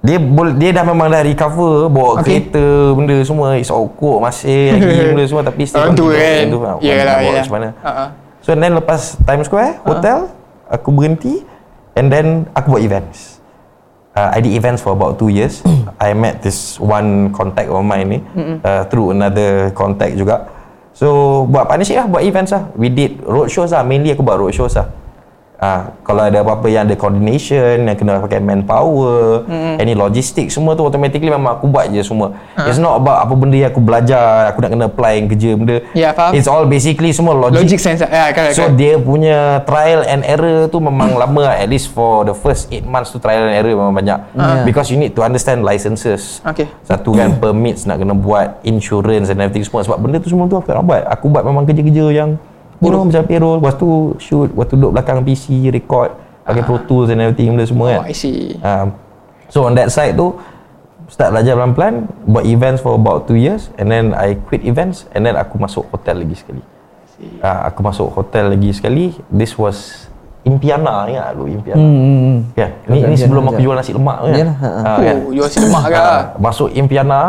[0.06, 0.18] Dia
[0.54, 2.46] dia dah memang dah recover bawa Okay.
[2.46, 2.64] kereta
[2.94, 6.44] benda semua is okok masih lagi benda semua tapi still tu kan.
[6.46, 7.42] tu, Yalah, yalah.
[7.42, 7.70] macam mana.
[7.82, 8.06] Ha-ha.
[8.40, 10.30] So and then lepas Times Square hotel
[10.68, 11.42] aku berhenti
[11.94, 13.42] and then aku buat events.
[14.14, 15.60] Uh, I did events for about 2 years.
[16.00, 18.20] I met this one contact of mine ni
[18.62, 20.48] uh, through another contact juga.
[20.96, 22.72] So buat partnership lah, buat events lah.
[22.74, 23.84] We did road shows lah.
[23.84, 24.88] Mainly aku buat road shows lah.
[25.56, 29.80] Ah, kalau ada apa-apa yang ada coordination yang kena pakai manpower, mm.
[29.80, 32.36] any logistik semua tu automatically memang aku buat je semua.
[32.60, 32.68] Uh.
[32.68, 35.78] It's not about apa benda yang aku belajar, aku nak kena apply yang kerja benda.
[35.96, 36.36] Ya, faham.
[36.36, 37.64] It's all basically semua logic.
[37.64, 38.04] Logic sense.
[38.04, 38.76] Ya, correct, So correct.
[38.76, 41.56] dia punya trial and error tu memang lama lah.
[41.56, 44.20] At least for the first 8 months tu trial and error memang banyak.
[44.68, 46.44] Because you need to understand licenses.
[46.44, 46.68] Okay.
[46.84, 49.88] Satu kan permits nak kena buat, insurance and everything semua.
[49.88, 51.04] Sebab benda tu semua tu aku tak nak buat.
[51.16, 52.36] Aku buat memang kerja-kerja yang
[52.82, 53.58] you know, macam payroll.
[53.60, 57.66] Lepas tu shoot, lepas tu duduk belakang PC, record, pakai Pro Tools and everything benda
[57.66, 58.02] semua kan.
[58.04, 58.56] Oh, I see.
[58.62, 58.88] Um,
[59.50, 60.36] so on that side tu
[61.10, 65.26] start belajar pelan-pelan buat events for about 2 years and then I quit events and
[65.26, 66.64] then aku masuk hotel lagi sekali.
[67.40, 69.16] Uh, aku masuk hotel lagi sekali.
[69.32, 70.10] This was
[70.46, 71.82] Impiana ingat dulu Impiana.
[71.82, 72.38] Hmm, hmm, hmm.
[72.54, 74.30] Ya, ni, ni sebelum aku jual nasi lemak kan.
[74.38, 74.82] Yalah, ha, ha.
[74.86, 75.18] Ah, kan?
[75.26, 75.98] Oh, jual nasi lemak ke?
[75.98, 77.20] Ah, masuk Impiana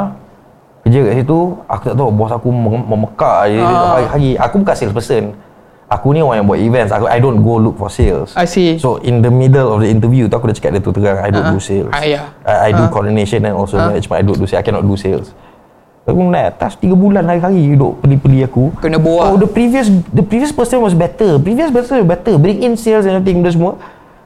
[0.87, 3.99] kerja kat situ, aku tak tahu bos aku mem- memekak je Ah.
[3.99, 4.31] hari-hari.
[4.39, 5.35] Aku bukan sales person.
[5.87, 6.91] Aku ni orang yang buat events.
[6.91, 8.35] Aku I don't go look for sales.
[8.35, 8.75] I see.
[8.77, 11.29] So in the middle of the interview tu aku dah cakap dia tu terang I
[11.29, 11.51] don't Ah.
[11.51, 11.91] do sales.
[11.91, 12.31] Ah, ya.
[12.41, 14.15] I, I do coordination and also management.
[14.15, 14.59] I don't do sales.
[14.59, 15.31] I cannot do sales.
[16.03, 18.71] Aku naik atas 3 bulan hari-hari duduk peli-peli aku.
[18.79, 19.27] Kena bawa.
[19.27, 21.35] Oh, the previous the previous person was better.
[21.37, 22.35] Previous person was better.
[22.37, 23.75] Bring in sales and everything benda semua.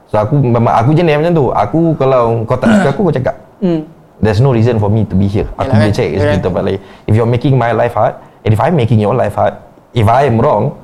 [0.05, 1.45] So aku memang aku jenis macam tu.
[1.49, 3.35] Aku kalau kau tak suka aku kau cakap.
[3.57, 3.81] Hmm.
[4.21, 5.49] There's no reason for me to be here.
[5.57, 5.97] Aku boleh kan?
[5.97, 6.31] check Yalah.
[6.31, 6.79] di tempat lain.
[7.03, 9.57] If you're making my life hard, and if I'm making your life hard,
[9.91, 10.77] if I'm wrong,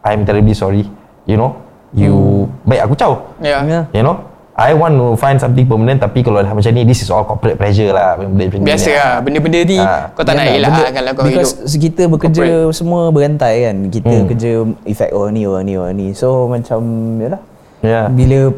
[0.00, 0.86] I'm terribly sorry.
[1.26, 1.58] You know,
[1.90, 3.12] you baik aku caw.
[3.38, 3.66] Ya.
[3.66, 3.80] Ya.
[3.90, 4.22] You know,
[4.54, 7.54] I want to find something permanent tapi kalau dah macam ni, this is all corporate
[7.54, 8.14] pressure lah.
[8.14, 8.66] Benda macam ni.
[8.66, 9.12] Biasa lah.
[9.20, 10.10] Benda-benda ni Ah.
[10.10, 11.78] kau tak nak Yalah, elak benda- lah kalau kau Because hidup.
[11.82, 13.76] kita bekerja semua berantai kan.
[13.86, 14.26] Kita Hmm.
[14.26, 14.50] kerja
[14.84, 16.06] efek orang ni, orang ni, orang ni.
[16.12, 16.80] So macam
[17.18, 17.42] yalah.
[17.78, 18.06] Yeah.
[18.06, 18.50] Bila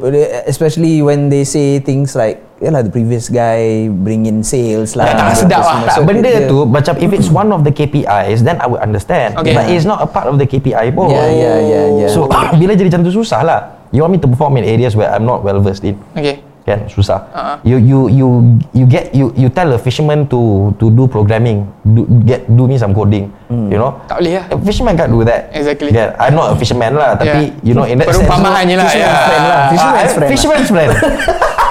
[0.45, 5.09] especially when they say things like yalah the previous guy bring in sales lah.
[5.09, 5.81] Tak sedap lah.
[5.89, 8.81] Tak, So, benda kerja- tu macam if it's one of the KPIs then I would
[8.81, 9.35] understand.
[9.35, 9.57] Okay.
[9.57, 11.09] But it's not a part of the KPI pun.
[11.09, 12.09] Yeah, yeah, yeah, yeah.
[12.09, 12.29] So
[12.61, 13.61] bila jadi macam tu susah lah.
[13.91, 15.97] You want me to perform in areas where I'm not well versed in.
[16.13, 16.45] Okay.
[16.61, 17.25] Kan susah.
[17.33, 17.57] Uh-uh.
[17.65, 18.29] You you you
[18.71, 22.77] you get you you tell a fisherman to to do programming, do get do me
[22.77, 23.97] some coding, you know.
[24.05, 24.45] Tak boleh lah.
[24.53, 25.49] A fisherman can't do that.
[25.51, 25.89] Exactly.
[25.89, 27.65] Yeah, I'm not a fisherman lah, tapi Yeah.
[27.65, 28.21] you know in that sense.
[28.23, 29.27] Perumpamaannya lah, fisherman's ya.
[29.27, 29.61] friend lah.
[29.65, 30.31] Fisherman's Ah, friend lah.
[30.31, 30.91] Fisherman's friend.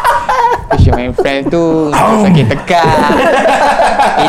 [0.69, 2.85] Fisherman friend tu sakit tekan.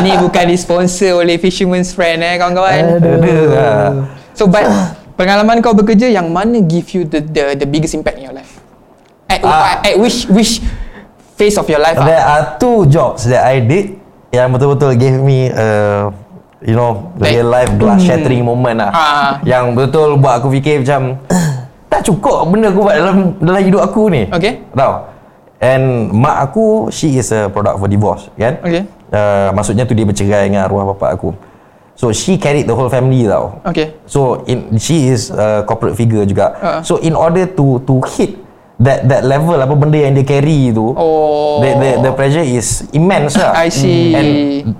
[0.01, 2.97] Ini bukan disponsor oleh Fisherman's friend eh kawan-kawan.
[2.97, 3.11] Ada
[3.47, 3.87] lah.
[4.33, 4.65] So but
[5.15, 8.57] pengalaman kau bekerja yang mana give you the the, the biggest impact in your life?
[9.27, 9.79] At, Ah.
[9.79, 10.59] at which which
[11.35, 11.95] phase of your life?
[11.95, 12.03] ah?
[12.03, 13.95] There are two jobs that I did
[14.31, 16.09] yang betul-betul gave me uh,
[16.59, 18.91] you know Like- real life glass shattering moment lah.
[18.91, 19.29] Ah.
[19.43, 21.21] Yang betul buat aku fikir macam
[21.91, 24.25] tak cukup benda aku buat dalam dalam hidup aku ni.
[24.27, 24.63] Okay.
[24.73, 24.93] Tahu.
[25.61, 28.57] And mak aku she is a product for divorce kan.
[28.65, 28.89] Okay.
[29.13, 31.37] Uh, maksudnya tu dia bercerai dengan arwah bapa aku.
[31.93, 33.61] So she carried the whole family tau.
[33.69, 33.93] Okay.
[34.09, 36.57] So in she is a corporate figure juga.
[36.57, 36.79] Uh.
[36.81, 38.41] So in order to to hit
[38.81, 41.61] that that level apa benda yang dia carry tu, Oh.
[41.61, 43.53] the, the the pressure is immense lah.
[43.53, 44.17] I see.
[44.17, 44.29] And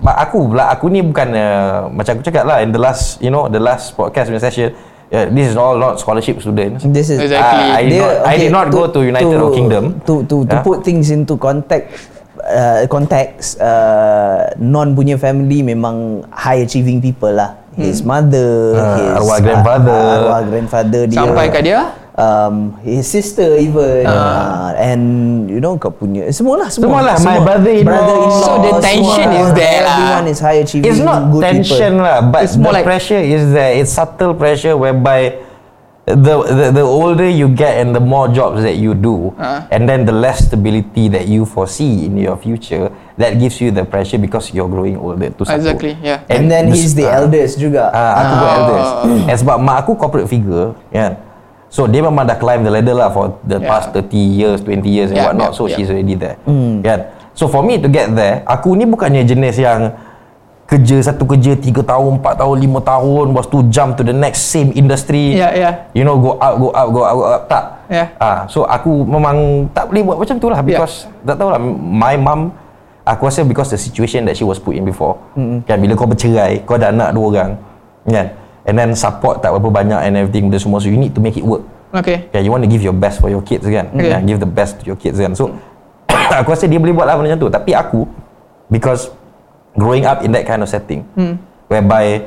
[0.01, 3.29] mak aku pula aku ni bukan uh, macam aku cakap lah in the last you
[3.29, 4.73] know the last podcast punya session
[5.12, 6.84] uh, this is all not scholarship students.
[6.88, 7.62] This is Exactly.
[7.62, 9.84] Ah, I did not- I did not go to United Arab Kingdom.
[10.08, 10.63] To to to Yeah.
[10.63, 11.91] put things into context
[12.41, 17.60] uh, context uh, non punya family memang high achieving people lah.
[17.71, 19.95] His mother, Ah, his arwah grandfather.
[19.95, 21.24] uh, arwah grandfather dia.
[21.24, 21.80] Sampai kat dia?
[22.12, 27.88] Um, his sister even uh, and you know kau punya semualah semua Semualah, my brother-in-law.
[27.88, 29.39] brother-in-law, So the tension semua.
[29.39, 29.95] is there lah.
[29.95, 32.04] everyone is high achieving It's not good tension people.
[32.04, 33.80] lah, but It's more the like- pressure is there.
[33.80, 35.39] It's subtle pressure whereby
[36.04, 39.63] the, the the older you get and the more jobs that you do, Ah.
[39.71, 43.88] and then the less stability that you foresee in your future, that gives you the
[43.88, 45.32] pressure because you're growing older.
[45.32, 45.56] Tu satu.
[45.56, 46.28] Exactly, yeah.
[46.28, 47.24] and then the- he's the ah.
[47.24, 48.58] eldest juga Ah, aku pun Ah.
[48.60, 48.91] eldest.
[49.32, 51.30] And sebab mak aku corporate figure, kan.
[51.71, 53.71] So dia memang dah climb the ladder lah for the Yeah.
[53.71, 55.55] past 30 years, 20 years and Yeah, whatnot.
[55.55, 55.79] yeah, so yeah.
[55.79, 56.36] she's already there.
[56.84, 56.99] Kan.
[57.31, 59.95] So for me to get there, aku ni bukannya jenis yang
[60.67, 64.51] kerja satu kerja 3 tahun, 4 tahun, 5 tahun, lepas tu jump to the next
[64.51, 65.39] same industry.
[65.39, 65.73] Yeah, yeah.
[65.95, 67.41] You know go up, go up, go up, go up.
[67.47, 67.63] Tak.
[67.88, 68.07] Yeah.
[68.19, 72.15] Ah, so aku memang tak boleh buat macam tu lah because tak tahu lah my
[72.19, 72.51] mum
[73.03, 75.19] aku rasa because the situation that she was put in before.
[75.39, 75.67] Mm-hmm.
[75.67, 77.51] Kan bila kau bercerai, kau ada anak dua orang.
[78.07, 78.27] Kan?
[78.62, 81.34] And then support tak berapa banyak and everything benda semua so you need to make
[81.34, 81.65] it work.
[81.91, 82.30] Okay.
[82.30, 83.89] Okay, you want to give your best for your kids kan?
[83.91, 84.13] Okay.
[84.13, 85.34] Yeah, give the best to your kids kan.
[85.34, 85.52] So
[86.39, 87.50] aku rasa dia boleh buat lah benda macam tu.
[87.50, 88.06] Tapi aku
[88.69, 89.10] because
[89.74, 91.36] growing up in that kind of setting Hmm.
[91.67, 92.21] whereby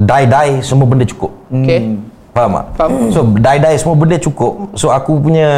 [0.00, 1.32] die-die semua benda cukup.
[1.48, 1.96] Okay.
[2.30, 2.66] Faham tak?
[2.78, 2.90] Faham.
[3.10, 4.52] So die-die semua benda cukup.
[4.78, 5.48] So aku punya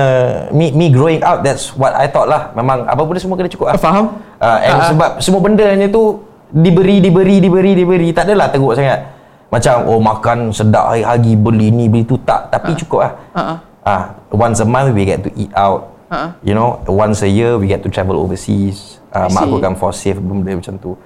[0.51, 2.51] me, me growing up that's what I thought lah.
[2.57, 3.77] Memang apa benda semua kena cukup lah.
[3.77, 4.17] Faham.
[4.41, 4.87] Uh, and Ah.
[4.89, 8.09] sebab semua benda hanya tu diberi, diberi, diberi, diberi.
[8.11, 9.22] Tak adalah teruk sangat.
[9.53, 13.13] Macam oh makan sedap hari-hari beli ni beli tu tak tapi cukup lah.
[13.37, 15.93] Ah, Ah, once a month we get to eat out.
[16.09, 16.33] Ah.
[16.41, 19.03] You know, once a year we get to travel overseas.
[19.13, 19.61] Uh, mak aku see.
[19.61, 20.97] akan forsake benda macam tu.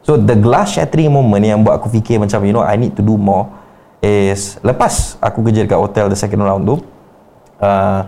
[0.00, 3.04] So the glass shattering moment yang buat aku fikir macam you know I need to
[3.04, 3.52] do more
[4.00, 6.80] is lepas aku kerja dekat hotel the second round tu
[7.60, 8.00] uh,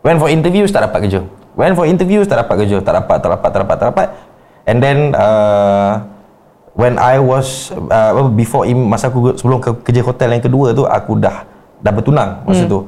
[0.00, 1.20] went for interviews tak dapat kerja.
[1.52, 4.08] Went for interviews tak dapat kerja, tak dapat, tak dapat, tak dapat, tak dapat.
[4.64, 6.00] And then uh,
[6.78, 11.18] when I was uh, before masa aku sebelum ke, kerja hotel yang kedua tu aku
[11.18, 11.42] dah
[11.82, 12.86] dah bertunang masa tu.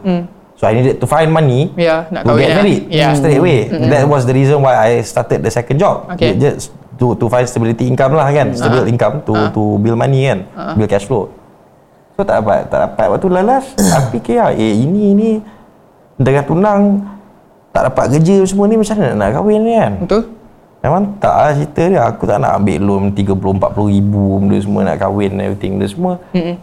[0.54, 2.56] So I needed to find money Yeah, nak to get lah.
[2.60, 3.16] married Yeah.
[3.16, 3.66] straight away.
[3.90, 6.04] That was the reason why I started the second job.
[6.14, 6.36] Okay.
[6.36, 10.44] Just to to find stability income lah kan, stable income to to build money kan,
[10.76, 11.32] build cash flow.
[12.14, 13.06] So tak dapat, tak dapat.
[13.08, 13.64] Waktu lalas,
[13.96, 15.30] aku fikir lah, eh ini ni
[16.20, 17.08] tengah tunang
[17.72, 19.92] tak dapat kerja semua ni macam mana nak kahwin ni kan?
[20.04, 20.22] Betul?
[20.80, 22.02] Memang tak lah cerita dia.
[22.08, 23.36] Aku tak nak ambil loan 30-40
[23.92, 26.14] ribu benda semua nak kahwin and everything benda semua.
[26.32, 26.56] Mm-mm.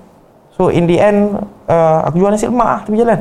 [0.57, 1.37] So in the end,
[1.69, 3.19] uh, aku jual nasi lemak lah tepi jalan.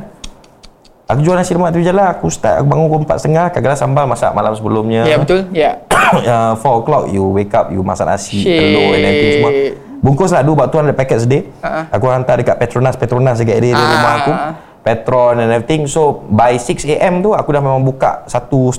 [1.07, 4.33] Aku jual nasi lemak tepi jalan, aku start, aku bangun pukul 4.30, kadang-kadang sambal masak
[4.33, 5.05] malam sebelumnya.
[5.05, 5.41] Ya, yeah, betul.
[5.53, 5.71] Ya.
[6.57, 8.57] uh, 4 o'clock you wake up, you masak nasi, Shit.
[8.57, 9.53] telur and everything semua.
[10.01, 11.43] Bungkus lah dulu about 200 packets a day.
[11.61, 11.85] Uh-uh.
[11.93, 13.85] Aku hantar dekat Petronas, Petronas dekat area Ah.
[13.85, 14.33] rumah aku.
[14.81, 15.85] Petron and everything.
[15.91, 18.71] So by 6 am tu aku dah memang buka satu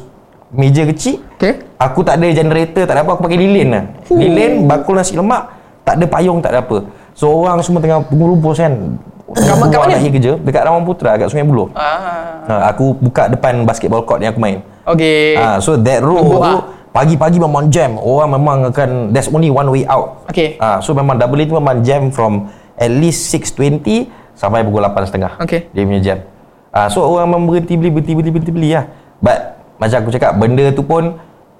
[0.51, 1.19] meja kecil.
[1.35, 1.63] Okay.
[1.77, 3.83] Aku tak ada generator, tak ada apa, aku pakai lilin lah.
[4.09, 5.51] Lilin, bakul nasi lemak,
[5.83, 6.87] tak ada payung, tak ada apa.
[7.17, 9.01] So orang semua tengah rumpus kan.
[9.27, 9.99] Kat mana- kat mana?
[9.99, 11.67] nak kerja dekat Ramon Putra kat Sungai Buloh.
[11.75, 12.47] Ah.
[12.47, 14.63] Ha, aku buka depan basketball court yang aku main.
[14.87, 15.35] Okay.
[15.35, 16.61] Ah, so that row Lembut tu ah.
[16.95, 17.99] pagi-pagi memang jam.
[17.99, 20.23] Orang memang akan there's only one way out.
[20.31, 20.55] Okay.
[20.63, 22.47] Ah, so memang double itu memang jam from
[22.79, 25.43] at least 6.20 sampai pukul 8.30.
[25.43, 25.67] Okay.
[25.75, 26.17] Dia punya jam.
[26.71, 28.87] Ah, so orang memang berhenti beli, berhenti beli, berhenti beli lah.
[29.19, 31.17] But macam aku cakap benda tu pun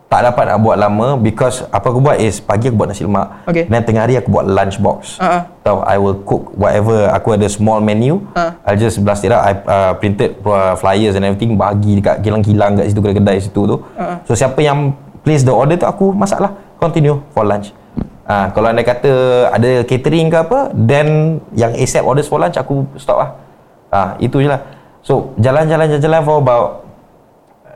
[0.08, 3.44] tak dapat nak buat lama because apa aku buat is pagi aku buat nasi lemak.
[3.44, 3.68] Okay.
[3.68, 5.20] dan tengah hari aku buat lunch box.
[5.68, 8.24] Tahu, I will cook whatever aku ada small menu.
[8.32, 8.56] Ah.
[8.64, 9.44] I'll just blast it out.
[9.44, 13.76] I uh, printed uh, flyers and everything bagi dekat kilang-kilang kat situ kedai-kedai situ tu.
[14.00, 14.24] Ah.
[14.24, 14.96] so siapa yang
[15.28, 17.76] place the order tu aku masak lah continue for lunch.
[18.24, 19.12] Ah, kalau anda kata
[19.52, 23.30] ada catering ke apa then yang accept orders for lunch aku stop lah.
[23.92, 24.64] Ah, itu je lah.
[25.04, 26.87] So jalan-jalan jalan for about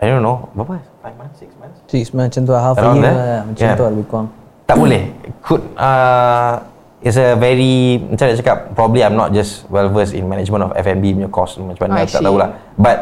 [0.02, 0.50] I don't know.
[0.58, 0.82] Berapa?
[1.06, 1.38] 5 months?
[1.46, 1.78] 6 months?
[1.86, 3.78] Six months macam tu lah, half a year lah, macam Yeah.
[3.78, 4.28] tu lah lebih kurang.
[4.66, 5.04] tak boleh.
[5.46, 6.64] Could uh,
[7.04, 10.72] it's a very macam nak cakap probably I'm not just well versed in management of
[10.74, 12.24] F&B punya cost macam mana tak see.
[12.24, 12.50] tahulah.
[12.80, 12.98] But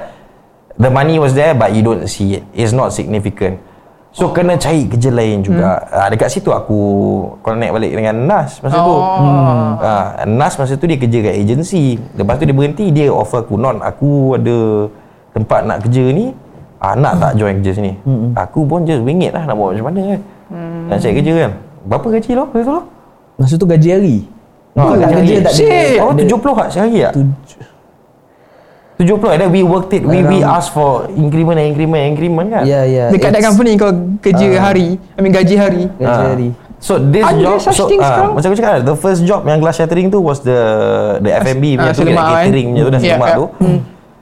[0.75, 2.43] the money was there but you don't see it.
[2.57, 3.61] It's not significant.
[4.09, 5.77] So kena cari kerja lain juga.
[5.77, 5.93] Hmm.
[5.93, 6.79] uh, dekat situ aku
[7.45, 8.89] connect balik dengan Nas masa tu.
[8.89, 9.05] Oh.
[9.21, 9.69] hmm.
[9.77, 12.01] uh, Nas masa tu dia kerja kat agency.
[12.17, 14.89] Lepas tu dia berhenti dia offer aku non aku ada
[15.37, 16.33] tempat nak kerja ni
[16.79, 18.33] ah, nak tak join kerja sini hmm.
[18.35, 20.19] aku pun just wingit lah nak buat macam mana kan
[20.51, 20.81] hmm.
[20.87, 21.51] nak cari kerja kan
[21.85, 22.81] berapa gaji lo masa tu lo
[23.39, 24.17] Masa tu gaji hari.
[24.75, 25.45] Bukan tak gaji kerja hari.
[25.47, 26.03] tak ada.
[26.03, 27.13] Oh, ada 70 kat sehari tak?
[27.15, 27.57] tuj-
[28.99, 30.03] 70 and then we worked it.
[30.03, 32.63] We we asked for increment and increment and increment kan?
[32.67, 33.07] Ya, ya.
[33.07, 35.87] Dekat that it's company kau kerja hari, I mean gaji hari.
[35.95, 36.35] Gaji Ah.
[36.35, 36.49] hari.
[36.83, 38.35] So this Ada job so sekarang?
[38.35, 40.59] macam aku cakap the first job yang glass shattering tu was the
[41.23, 42.35] the F&B punya ah, tu lemak kan?
[42.47, 43.79] catering punya tu nasi Yeah, lemak yeah.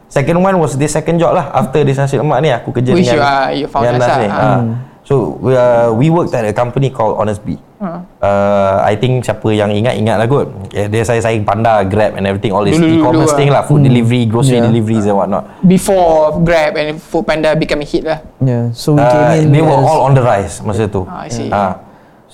[0.07, 3.05] Second one was this second job lah after this nasi lemak ni aku kerja Which
[3.05, 4.17] dengan you are- you found dengan us Nas lah.
[4.17, 4.27] ni.
[4.27, 4.39] Ah.
[4.39, 4.61] Ah.
[5.03, 7.55] So we, uh, we worked at a company called Honest Bee.
[7.79, 8.03] Ah.
[8.19, 10.51] Uh, I think siapa yang ingat ingat lah kot.
[10.69, 13.37] Yeah, dia saya saya panda Grab and everything all this e-commerce lah.
[13.37, 14.67] thing lah, food delivery, grocery Yeah.
[14.67, 15.47] deliveries and whatnot.
[15.61, 18.19] Before Grab and Food Panda become a hit lah.
[18.37, 21.03] Yeah, so we Uh, came in they were all on the rise masa tu.
[21.03, 21.47] Ah, I see.
[21.47, 21.79] Ah.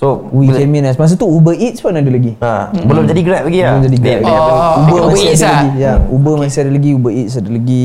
[0.04, 2.36] So we bila- came in as masa tu Uber Eats pun ada lagi.
[2.36, 3.72] Ha, belum jadi Grab lagi lah.
[3.72, 4.28] Belum jadi Grab Dia- lagi.
[4.28, 5.56] dia- Oh, Uber Uber masih Eats ada lah.
[5.56, 5.80] lagi.
[5.80, 7.84] Ya, Uber masih ada lagi, Uber Eats ada lagi.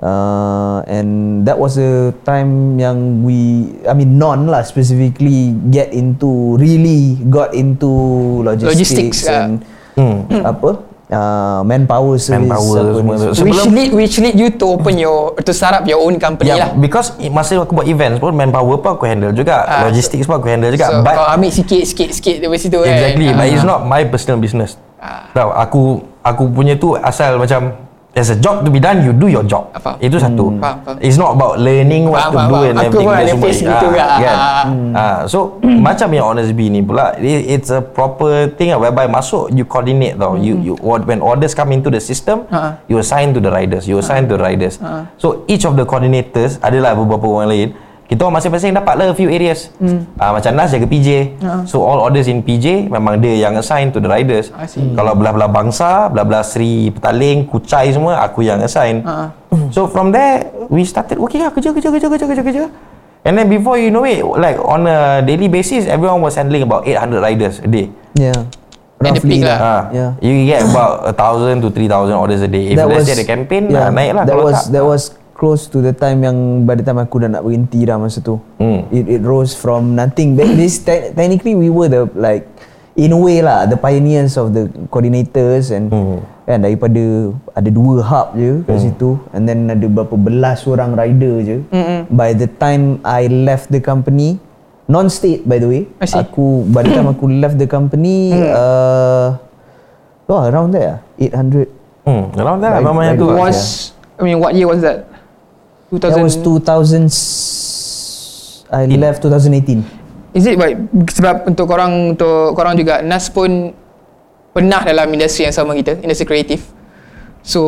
[0.00, 1.10] Uh, and
[1.44, 1.92] that was the
[2.24, 3.38] time yang we,
[3.84, 7.86] I mean non lah specifically get into really got into
[8.42, 9.60] logistics, Logistics, and
[9.94, 10.24] Hmm.
[10.42, 13.20] apa uh, manpower service Manpower semua ni.
[13.20, 13.26] tu.
[13.28, 16.16] So, Which Sebelum- lead which lead you to open your to start up your own
[16.16, 16.68] company Yeah, lah.
[16.74, 20.48] because masa aku buat events pun manpower pun aku handle juga, Ah, logistics pun aku
[20.48, 20.86] handle juga.
[20.88, 22.88] So but kau ambil sikit sikit sikit dari situ kan.
[22.88, 23.52] exactly, but Ah.
[23.52, 24.78] it's not my personal business.
[24.96, 25.26] Ah.
[25.30, 25.82] Tahu, aku
[26.20, 27.74] aku punya tu asal macam
[28.10, 29.70] there's a job to be done, you do your job.
[29.72, 29.96] Faham.
[29.98, 30.50] Itu satu.
[30.58, 30.96] Faham, faham.
[30.98, 32.66] It's not about learning what Faham, to faham, do faham.
[32.66, 33.06] and Aku everything.
[33.06, 34.04] pun dan ada face gitu juga.
[34.18, 34.28] Kan?
[34.30, 34.64] Ah.
[34.92, 39.06] Ah, so macam yang Honest Bee ni pula, it- it's a proper thing lah, whereby
[39.06, 40.34] masuk you coordinate tau.
[40.34, 42.82] You you what- when orders come into the system, Ah.
[42.90, 43.86] you assign to the riders.
[43.86, 44.82] You assign to the riders.
[44.82, 45.06] Ah.
[45.16, 47.68] So each of the coordinators adalah beberapa orang lain.
[48.10, 49.70] Kita orang masing-masing dapat lah a few areas.
[49.78, 50.02] Hmm.
[50.18, 51.08] Uh, macam Nas jaga PJ.
[51.46, 51.62] Ah.
[51.62, 54.50] So all orders in PJ memang dia yang assign to the riders.
[54.50, 54.82] I see.
[54.98, 59.06] Kalau belah-belah bangsa, belah-belah Sri Petaling, Kucai semua aku yang assign.
[59.06, 59.30] Ah.
[59.70, 62.64] So from there we started working lah kerja kerja kerja kerja kerja kerja.
[63.22, 66.90] And then before you know it like on a daily basis everyone was handling about
[66.90, 67.94] 800 riders a day.
[68.18, 68.34] yeah.
[69.00, 69.58] At the Roughly peak lah.
[69.62, 70.10] Ah, Yeah.
[70.20, 72.74] You get about a thousand to 3000 orders a day.
[72.74, 74.28] If let's say ada campaign, yeah, naik lah.
[74.28, 75.02] That Kalau was tak, that was
[75.40, 78.36] close to the time yang by the time aku dah nak berhenti dah masa tu.
[78.60, 78.84] Hmm.
[78.92, 80.36] It it rose from nothing.
[80.36, 82.44] Back this te- technically we were the like
[82.92, 86.20] in a way lah the pioneers of the coordinators and Hmm.
[86.44, 91.40] kan daripada ada dua hub je kat situ and then ada berapa belas orang rider
[91.40, 91.56] je.
[92.06, 94.36] By the time I left the company
[94.84, 95.82] non state by the way.
[96.02, 99.38] Aku by the time aku left the company uh,
[100.26, 101.64] oh around there 800
[102.00, 103.24] Hmm, around there lah memang yang tu.
[103.24, 103.38] lah.
[103.40, 105.09] Was I mean what year was that?
[105.90, 107.10] 2000 That was 2000
[108.70, 109.82] I left 2018
[110.30, 110.78] Is it right?
[111.10, 113.74] Sebab untuk korang untuk korang juga Nas pun
[114.50, 116.62] pernah dalam industri yang sama kita, industri kreatif.
[117.42, 117.60] So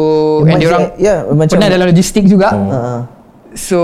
[0.42, 2.54] and Macam- dia orang ya, macam- pernah dalam logistik juga.
[2.54, 3.00] uh,
[3.52, 3.78] So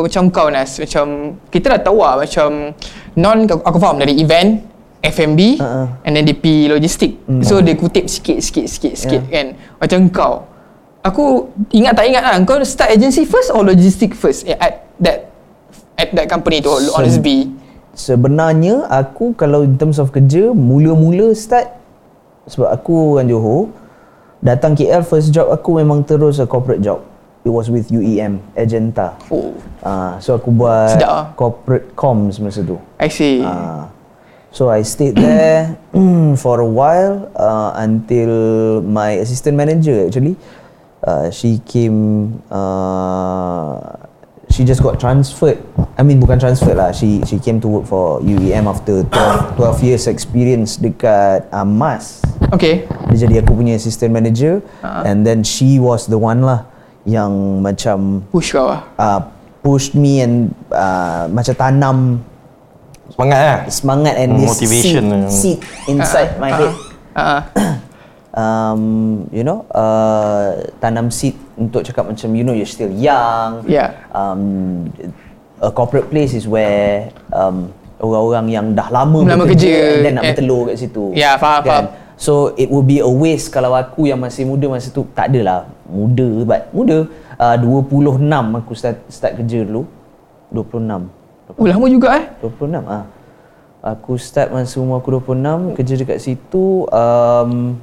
[0.00, 1.06] macam kau Nas, macam
[1.50, 2.72] kita dah tahu lah macam
[3.14, 4.64] non aku faham dari event
[5.02, 5.86] F&B Uh-uh.
[6.04, 7.18] and then DP logistik.
[7.42, 9.46] So dia kutip sikit sikit sikit sikit kan.
[9.76, 10.34] Macam kau.
[11.00, 15.32] Aku ingat tak ingat lah kau start agency first or logistik first at that
[15.96, 17.48] at that company tu Sem- Honest B.
[17.90, 21.74] Sebenarnya aku kalau in terms of kerja Mula-mula start
[22.46, 23.74] Sebab aku orang Johor
[24.38, 27.02] Datang KL first job aku memang terus a corporate job
[27.40, 31.24] It was with UEM Agenta Oh, Ah, So aku buat Sedap ah.
[31.34, 33.42] corporate comms masa tu I see.
[33.42, 33.90] Ah,
[34.50, 35.74] So I stayed there
[36.42, 38.30] for a while uh, until
[38.80, 40.38] my assistant manager actually
[41.02, 43.78] uh, she came uh,
[44.50, 45.60] she just got transferred.
[45.96, 46.90] I mean bukan transferred lah.
[46.90, 52.24] She she came to work for UEM after 12, 12 years experience dekat uh, MAS.
[52.50, 52.88] Okay.
[53.08, 55.04] Dia jadi aku punya assistant manager Ah.
[55.04, 56.66] and then she was the one lah
[57.06, 58.84] yang macam Push kau lah.
[58.96, 59.20] uh,
[59.60, 61.96] pushed me and uh, macam tanam
[63.10, 63.58] Semangat lah.
[63.68, 66.74] semangat and this Motivation seed, yang- seed inside my head.
[67.10, 67.42] Ah,
[68.30, 73.66] Um, you know, uh, tanam seed untuk cakap macam you know you're still young.
[73.66, 74.06] Yeah.
[74.14, 74.86] Um,
[75.58, 80.24] a corporate place is where um, orang-orang yang dah lama, Lama kerja, and then nak
[80.24, 80.28] eh.
[80.32, 81.10] bertelur kat situ.
[81.12, 81.86] Ya, faham, faham.
[82.20, 85.64] So it would be a waste kalau aku yang masih muda masa tu tak adalah
[85.88, 87.08] muda but muda
[87.40, 88.20] uh, 26
[88.60, 89.88] aku start start kerja dulu.
[90.52, 91.56] 26.
[91.56, 93.04] Oh lama juga eh 26 ah.
[93.80, 97.80] Aku start masa umur aku 26 kerja dekat situ um,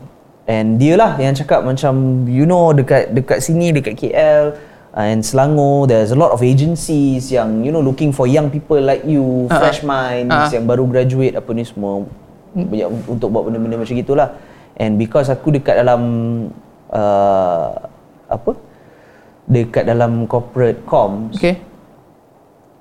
[0.47, 4.55] and dia lah yang cakap macam you know dekat dekat sini dekat KL
[4.95, 8.79] uh, and Selangor there's a lot of agencies yang you know looking for young people
[8.79, 9.59] like you ah.
[9.59, 10.47] fresh minds Ah.
[10.47, 12.07] yang baru graduate apa ni semua
[12.57, 14.33] banyak untuk buat benda-benda macam gitulah
[14.79, 16.01] and because aku dekat dalam
[16.89, 17.69] uh,
[18.25, 18.51] apa
[19.45, 21.76] dekat dalam corporate comms Okay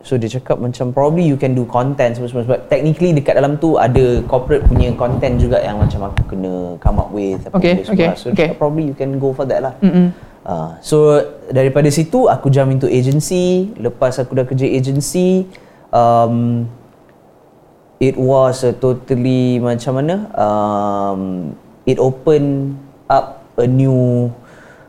[0.06, 3.58] So dia cakap macam probably you can do content semua semua sebab technically dekat dalam
[3.58, 7.82] tu ada corporate punya content juga yang macam aku kena come up with apa Okay,
[7.82, 7.90] semua.
[7.98, 8.54] okay, So okay.
[8.54, 9.74] probably you can go for that lah.
[9.82, 10.14] Mm-mm.
[10.46, 11.18] Uh, so
[11.50, 15.50] daripada situ aku jump into agency, lepas aku dah kerja agency
[15.90, 16.70] um,
[17.98, 21.50] it was a totally macam mana um,
[21.82, 22.78] it open
[23.10, 24.30] up a new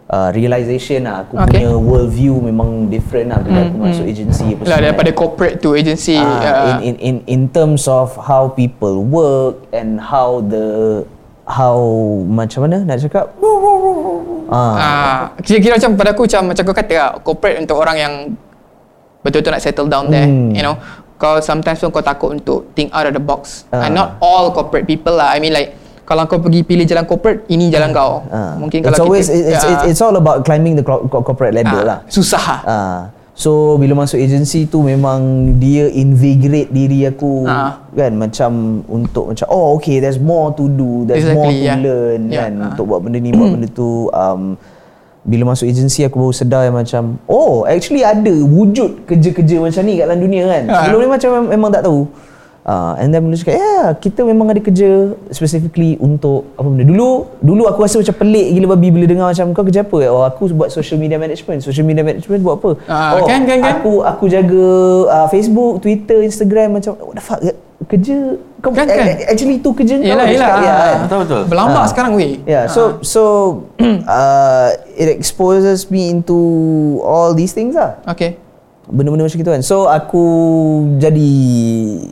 [0.08, 1.62] uh, realization lah aku Okay.
[1.62, 5.18] punya world view memang different lah bila aku masuk agency apa Lah daripada kan.
[5.18, 10.00] corporate to agency Ah, uh, in, in in in terms of how people work and
[10.00, 11.02] how the
[11.46, 11.80] how
[12.26, 13.32] macam mana nak cakap
[14.48, 18.14] ah Ah, kira-kira macam pada aku macam macam kau kata lah, corporate untuk orang yang
[19.20, 20.52] betul-betul nak settle down there, Hmm.
[20.52, 20.80] you know.
[21.18, 23.66] Kau sometimes pun kau takut untuk think out of the box.
[23.70, 23.84] Ah.
[23.84, 25.34] And not all corporate people lah.
[25.34, 25.74] I mean like
[26.08, 28.24] kalau kau pergi pilih jalan corporate, ini jalan kau.
[28.26, 28.56] ah.
[28.56, 31.86] Mungkin it's kalau always kita, it's, it's, it's all about climbing the corporate ladder ah,
[31.86, 32.48] lah Susah.
[32.64, 33.00] Ah,
[33.34, 35.20] so bila masuk agency tu memang
[35.54, 37.84] dia invigorate diri aku Ah.
[37.92, 38.52] kan macam
[38.88, 41.78] untuk macam oh okay there's more to do there's more Exactly, to yeah.
[41.78, 42.68] learn Yeah, kan ah.
[42.72, 44.56] untuk buat benda ni buat benda tu um,
[45.22, 50.00] bila masuk agency aku baru sedar yang macam oh actually ada wujud kerja-kerja macam ni
[50.00, 50.76] kat dalam dunia kan Ah.
[50.82, 52.08] sebelum ni macam mem- memang tak tahu
[52.68, 54.90] Uh, and then bila cakap, yeah, kita memang ada kerja
[55.32, 56.84] specifically untuk apa benda.
[56.84, 59.98] Dulu, dulu aku rasa macam pelik gila babi bila dengar macam kau kerja apa?
[60.12, 61.64] Oh, aku buat social media management.
[61.64, 62.72] Social media management buat apa?
[62.86, 63.80] Ah, oh, kan, kan, kan.
[63.80, 64.68] Aku aku jaga
[65.08, 67.40] uh, Facebook, Twitter, Instagram macam what the fuck?
[67.88, 69.16] Kerja kau Kan, kan.
[69.24, 70.04] actually tu kerja kau.
[70.04, 70.50] Yelah, yelah.
[70.50, 71.42] cakap, "Ya, kan?" Betul betul.
[71.48, 71.88] Berlambak Ah.
[71.88, 72.36] sekarang weh.
[72.44, 73.22] Yeah, so so
[74.04, 76.36] uh, it exposes me into
[77.00, 78.36] all these things lah Okay.
[78.88, 80.24] Benda-benda macam gitu kan so aku
[80.98, 81.32] jadi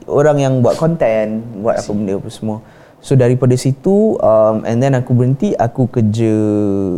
[0.05, 2.59] orang yang buat content buat apa benda apa semua
[2.99, 6.33] so daripada situ um, and then aku berhenti aku kerja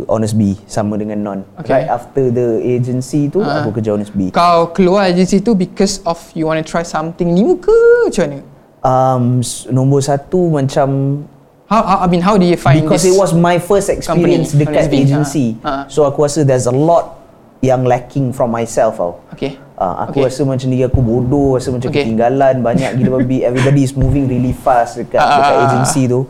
[0.08, 1.72] Honest Bee sama dengan Non Okay.
[1.74, 3.60] right after the agency tu Ah.
[3.60, 7.28] aku kerja Honest Bee Kau keluar agency tu because of you want to try something
[7.28, 7.74] new ke
[8.08, 8.38] macam mana?
[8.80, 9.24] um,
[9.68, 11.22] nombor satu macam
[11.68, 13.12] How, how I mean how do you find because this?
[13.12, 15.60] it was my first experience company, dekat agency.
[15.60, 15.84] Ah.
[15.86, 17.20] so aku rasa there's a lot
[17.60, 19.60] yang lacking from myself tau Okay.
[19.78, 20.26] Uh, aku Okay.
[20.26, 22.02] rasa macam diri aku bodoh, rasa macam Okay.
[22.02, 23.42] ketinggalan banyak gila babi.
[23.48, 26.26] Everybody is moving really fast dekat Ah, dekat agency tu.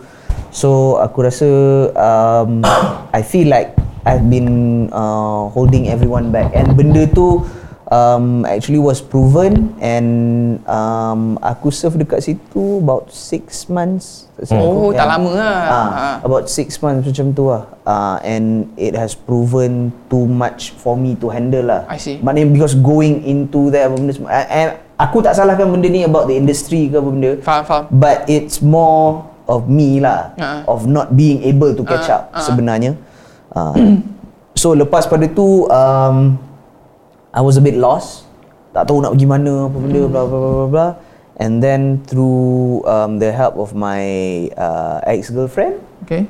[0.53, 1.49] So aku rasa
[1.97, 2.61] um,
[3.17, 3.73] I feel like
[4.05, 4.49] I've been
[4.93, 7.41] uh, holding everyone back and benda tu
[7.89, 10.09] um, actually was proven and
[10.69, 14.29] um, aku serve dekat situ about 6 months.
[14.55, 15.57] Oh, tak lama lah.
[15.59, 16.17] Ah, Ah.
[16.23, 17.65] about 6 months macam tu lah.
[17.83, 18.47] Uh, and
[18.77, 21.89] it has proven too much for me to handle lah.
[21.89, 22.21] I see.
[22.21, 26.27] Maknanya because going into there apa benda semua and, aku tak salahkan benda ni about
[26.27, 27.31] the industry ke apa benda.
[27.43, 27.85] Faham, faham.
[27.91, 30.61] But it's more of me lah Ah.
[30.69, 32.45] of not being able to catch Ah, up ah.
[32.45, 32.95] sebenarnya.
[33.49, 33.99] Uh,
[34.53, 36.37] so lepas pada tu um,
[37.39, 38.27] I was a bit lost.
[38.75, 40.89] Tak tahu nak pergi mana apa benda bla bla bla bla.
[41.39, 44.03] And then through um, the help of my
[44.59, 46.27] uh, ex-girlfriend Okay.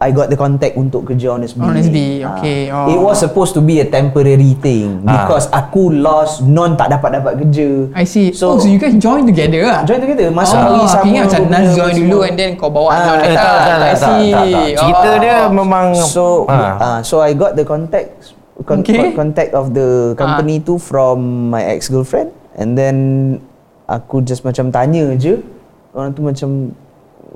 [0.00, 1.64] I got the contact untuk kerja Honest Bee.
[1.64, 2.36] Honest Bee, Ah.
[2.36, 2.68] okay.
[2.68, 2.88] Oh.
[2.88, 5.24] It was supposed to be a temporary thing Ah.
[5.24, 7.88] because aku lost non tak dapat dapat kerja.
[7.92, 8.28] I see.
[8.32, 9.80] So, oh, so you guys join together lah?
[9.84, 11.04] join together masuk oh, hari aku sama.
[11.08, 13.80] ingat macam Nas join dulu and then kau bawa Ah, eh, tak, tak, tak, I
[13.80, 14.28] tak, see.
[14.28, 14.66] tak, tak.
[14.76, 15.16] Cerita Oh.
[15.20, 16.72] dia memang So Ah.
[16.76, 18.94] uh, so I got the contact con- Okay.
[18.94, 22.96] con- contact of the company tu from my ex girlfriend and then
[23.84, 25.42] aku just macam tanya je
[25.90, 26.70] orang tu macam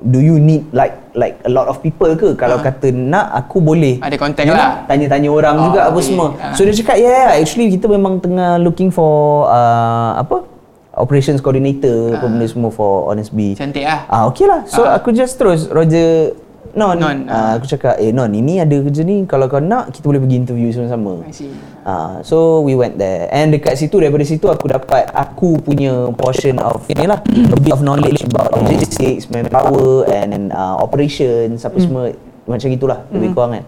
[0.01, 2.63] do you need like like a lot of people ke kalau Ah.
[2.65, 4.87] kata nak aku boleh Ada contact You know, lah.
[4.87, 6.07] tanya-tanya orang Oh, juga apa okay.
[6.07, 6.55] semua Ah.
[6.55, 10.47] so dia cakap yeah actually kita memang tengah looking for uh, apa
[10.95, 14.07] operations coordinator apa benda semua for Honest Bee Cantik lah.
[14.07, 14.63] Ah okay lah.
[14.65, 14.95] So Ah.
[14.95, 16.31] aku just terus Roger
[16.77, 20.05] Non, Non, Ah, aku cakap eh Non ini ada kerja ni kalau kau nak kita
[20.05, 21.25] boleh pergi interview sama-sama.
[21.25, 21.49] I see.
[21.81, 23.25] Ah, so we went there.
[23.33, 27.73] And dekat situ daripada situ aku dapat aku punya portion of ni lah a bit
[27.73, 32.13] of knowledge about logistics, manpower and uh, operations apa semua
[32.45, 33.63] macam gitulah lebih kurang kan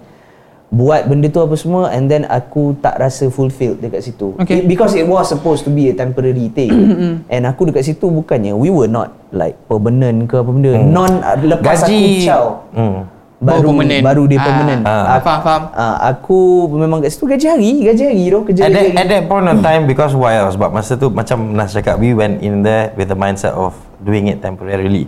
[0.72, 4.58] buat benda tu apa semua and then aku tak rasa fulfilled dekat situ Okay.
[4.58, 6.72] It- because it was supposed to be a temporary thing
[7.28, 11.84] and aku dekat situ bukannya we were not like permanent ke apa benda non lepas
[11.84, 13.04] aku Gaji ciao hmm.
[13.38, 14.02] baru Baru permanent.
[14.02, 14.46] baru dia Ah.
[14.46, 14.96] permanent Ah.
[15.12, 15.64] Aku- Faham, faham.
[15.74, 16.40] Ah, aku
[16.72, 19.58] memang kat situ gaji hari, gaji hari tu kerja At that, at that point of
[19.60, 23.06] time because why else sebab masa tu macam Nas cakap we went in there with
[23.06, 25.04] the mindset of doing it temporarily.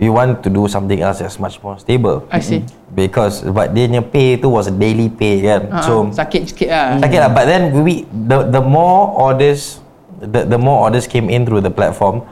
[0.00, 2.24] We want to do something else that's much more stable.
[2.32, 2.64] I see.
[2.90, 5.68] Because but dia punya pay tu was a daily pay kan.
[5.68, 6.96] Ah, so sakit sikit lah.
[7.04, 9.84] sakit lah but then we the the more orders
[10.18, 12.24] the the more orders came in through the platform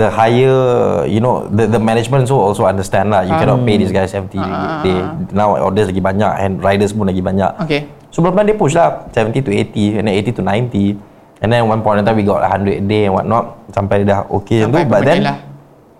[0.00, 3.92] the higher you know the the management so also understand lah you cannot pay these
[3.92, 4.40] guys empty
[4.80, 4.96] they
[5.36, 7.92] now orders lagi banyak and riders pun lagi banyak Okay.
[8.08, 11.64] So pelan-pelan dia push lah 70 to 80 and then 80 to 90 and then
[11.68, 14.64] one point in time we got 100 a day and whatnot sampai dia dah okay
[14.64, 15.36] macam tu Sampai but then lah.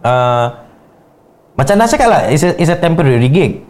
[0.04, 0.44] uh,
[1.53, 3.61] macam Nas cakap lah it's a, it's a temporary gig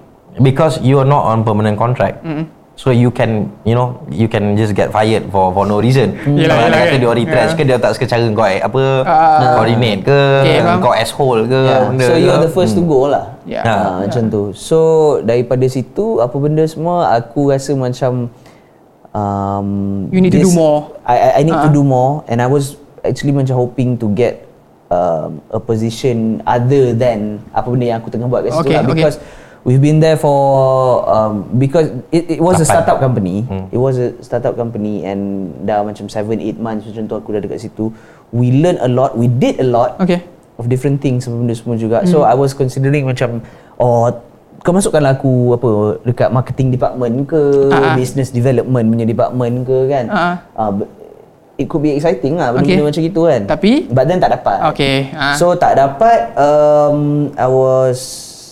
[0.41, 4.57] because you are not on permanent contract mm so you can you know you can
[4.57, 7.59] just get fired for for no reason Yelah, Kalau yelah, dia kata dia retrench Yeah.
[7.61, 9.61] ke dia tak suka cara kau eh, apa Ah.
[9.61, 11.81] coordinate ke Okay, kau asshole ke Yeah.
[11.85, 13.37] benda So you are the first to go lah.
[13.45, 13.61] Yeah.
[13.63, 14.57] Ah, macam tu.
[14.57, 14.79] So
[15.21, 18.33] daripada situ apa benda semua aku rasa macam
[19.13, 19.69] um,
[20.09, 20.97] You need to do more.
[21.05, 21.77] I I, I need to Ah.
[21.77, 24.49] do more and I was actually macam hoping to get
[24.93, 28.85] um, a position other than apa benda yang aku tengah buat kat situ Okay, lah
[28.85, 28.93] okay.
[28.93, 29.17] because
[29.65, 30.37] we've been there for
[31.09, 32.73] um, because it, it was a Lapan.
[32.77, 33.37] startup company.
[33.49, 33.65] Hmm.
[33.73, 37.41] It was a startup company and dah macam 7 8 months macam tu aku dah
[37.41, 37.89] dekat situ.
[38.33, 40.25] We learn a lot, we did a lot Okay.
[40.57, 42.05] of different things benda semua juga.
[42.05, 43.41] So I was considering macam
[43.79, 44.13] oh
[44.63, 45.69] kau masukkanlah aku apa
[46.07, 47.43] dekat marketing department ke
[47.75, 47.99] ah.
[47.99, 50.05] business development punya department ke kan.
[50.07, 50.71] Ah, ah.
[51.63, 52.89] It could be exciting lah benda-benda Okay.
[52.91, 53.43] macam gitu kan.
[53.47, 53.73] Tapi?
[53.87, 54.59] but then tak dapat.
[54.75, 55.15] Okay.
[55.15, 55.39] ah.
[55.39, 57.99] So tak dapat um, I was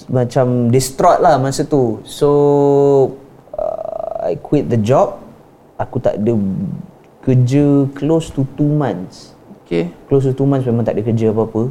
[0.06, 1.98] macam distraught lah masa tu.
[2.06, 2.30] So
[3.58, 5.18] uh, I quit the job.
[5.80, 6.36] Aku tak ada
[7.26, 9.40] kerja close to 2 months
[9.70, 9.94] okay.
[10.10, 11.62] close to two months memang tak ada kerja apa-apa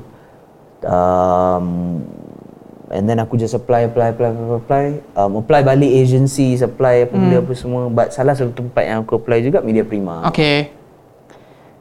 [0.88, 2.00] um,
[2.96, 4.86] and then aku just apply apply apply apply, apply.
[5.20, 9.20] Um, apply balik agency apply apa benda apa semua but salah satu tempat yang aku
[9.20, 10.72] apply juga Media Prima Okay.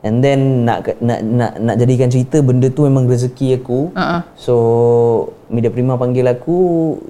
[0.06, 4.22] And then nak nak nak nak jadikan cerita benda tu memang rezeki aku ah.
[4.38, 4.54] so
[5.50, 6.56] Media Prima panggil aku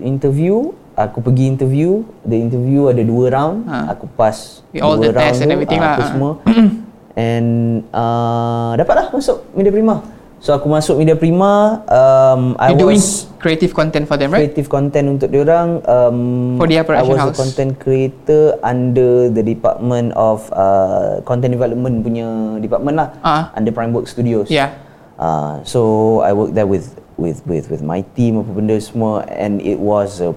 [0.01, 3.93] interview aku pergi interview the interview ada dua round Ah.
[3.93, 5.93] aku pass With all dua the tests round and tu, everything ah, lah.
[5.95, 6.30] apa semua
[7.28, 7.49] and
[7.93, 10.01] uh, dapatlah masuk Media Prima
[10.39, 14.47] so aku masuk Media Prima um, I You doing was creative content for them, right?
[14.47, 16.18] creative content untuk diorang um,
[16.55, 17.36] For their I production was a house.
[17.36, 22.26] content creator under the department of uh, content development punya
[22.59, 23.43] department lah Ah.
[23.53, 24.74] under Primework Studios Yeah.
[25.16, 25.80] uh, so
[26.20, 30.18] I worked there with with with with my team apa benda semua and it was
[30.18, 30.30] a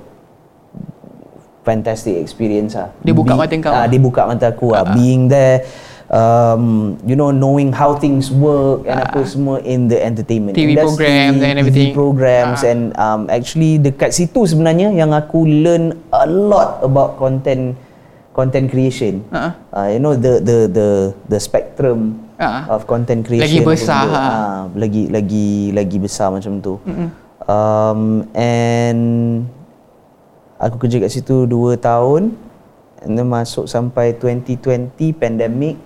[1.62, 3.70] fantastic experience lah Dia buka mata kau.
[3.70, 5.62] ah, dia buka mata aku lah being there
[6.12, 6.64] um,
[7.07, 11.39] you know knowing how things work and apa semua in the entertainment TV industry, programs
[11.41, 11.91] and everything.
[11.91, 12.70] TV programs Ah.
[12.70, 17.74] and um, actually dekat situ sebenarnya yang aku learn a lot about content
[18.32, 19.55] content creation Ah.
[19.72, 20.88] uh, you know the the the
[21.28, 22.66] the spectrum Ah.
[22.68, 24.18] of content creation Lagi besar, ha.
[24.20, 26.82] Ah, lagi lagi lagi besar macam tu
[27.45, 29.01] um, and
[30.57, 32.34] aku kerja kat situ 2 tahun
[33.01, 35.78] and then masuk sampai 2020 pandemic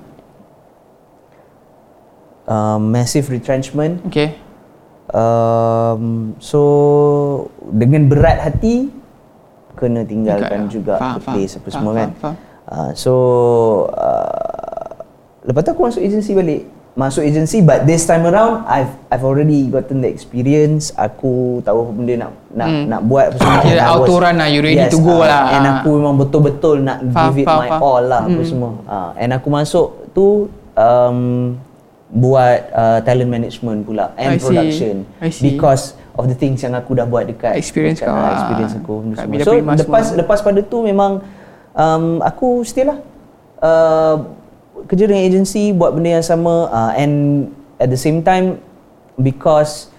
[2.45, 4.37] um, massive retrenchment Okay.
[5.11, 6.01] um,
[6.39, 6.61] so
[7.67, 8.89] dengan berat hati
[9.73, 12.35] kena tinggalkan Tinggal, juga faham, the place faham, apa faham, semua kan faham, faham.
[12.65, 13.13] Uh, so
[13.93, 14.89] uh,
[15.43, 16.61] lepas tu aku masuk agensi balik
[16.95, 21.91] masuk agensi but this time around I've I've already gotten the experience aku tahu apa
[21.91, 22.83] benda nak nak Hmm.
[22.87, 25.41] nak buat apa semua Kira was- auto run lah, you ready to go ah, lah.
[25.51, 27.81] and aku memang betul-betul nak Faham, give it faham, my faham.
[27.83, 31.19] all lah apa semua uh, and aku masuk tu um,
[32.15, 34.47] buat uh, talent management pula and I see.
[34.47, 35.43] production I see.
[35.51, 38.31] because of the things yang aku dah buat dekat Experience dekat, kau ah, lah.
[38.39, 39.31] experience aku benda semua.
[39.35, 40.19] Media so lepas semua.
[40.23, 41.11] lepas pada tu memang
[41.75, 43.03] um, aku stay lah
[43.59, 44.15] uh,
[44.87, 47.47] kerja dengan agensi buat benda yang sama uh, and
[47.83, 48.63] at the same time
[49.19, 49.91] because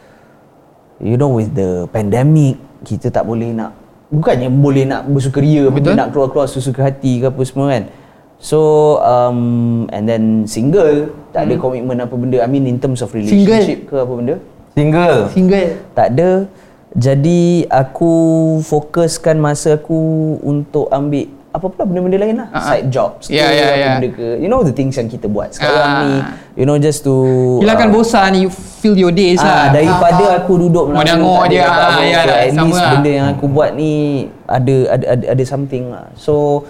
[0.97, 3.77] you know with the pandemic kita tak boleh nak
[4.09, 5.93] bukannya boleh nak bersukaria Betul.
[5.93, 5.95] Betul.
[6.01, 7.85] nak keluar-keluar sesuka hati ke apa semua kan
[8.39, 8.61] so
[9.01, 9.39] um,
[9.91, 13.97] and then single tak ada komitmen apa benda I mean in terms of relationship ke
[13.97, 14.34] apa benda
[14.72, 15.68] single Single.
[15.93, 16.30] tak ada
[16.93, 18.12] Jadi aku
[18.59, 20.01] fokuskan masa aku
[20.41, 22.49] untuk ambil apa pula benda-benda lain lah.
[22.49, 22.64] Ah, ah.
[22.70, 23.89] Side jobs Ya, ke, ya, apa ya.
[23.93, 24.28] benda ke.
[24.37, 26.01] You know the things yang kita buat sekarang Ah.
[26.03, 26.14] ni.
[26.55, 27.12] You know just to
[27.61, 31.49] Hilangkan ah, bosan You feel your days Ah, lah daripada aku duduk melanggar, tengok tak
[31.53, 32.91] ada ah, ya lah, at sama least lah.
[32.93, 33.93] benda yang aku buat ni
[34.47, 36.64] ada ada ada, ada something lah so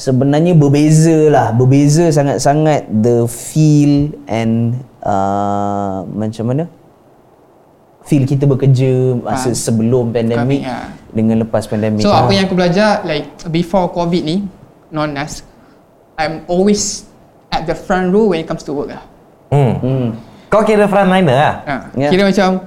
[0.00, 4.72] sebenarnya berbeza lah berbeza sangat-sangat the feel and
[5.04, 6.64] uh, macam mana
[8.00, 9.54] feel kita bekerja masa Ah.
[9.54, 10.88] sebelum pandemik Kami, ah.
[11.12, 12.24] dengan lepas pandemik So Ah.
[12.24, 14.48] apa yang aku belajar Like before COVID ni
[14.88, 15.44] Non nas
[16.16, 17.04] I'm always
[17.50, 19.04] At the front row When it comes to work lah
[19.52, 19.74] Hmm.
[19.76, 20.06] hmm.
[20.46, 21.54] Kau kira frontliner lah.
[21.62, 21.76] ha.
[21.92, 22.10] Yeah.
[22.10, 22.64] Kira macam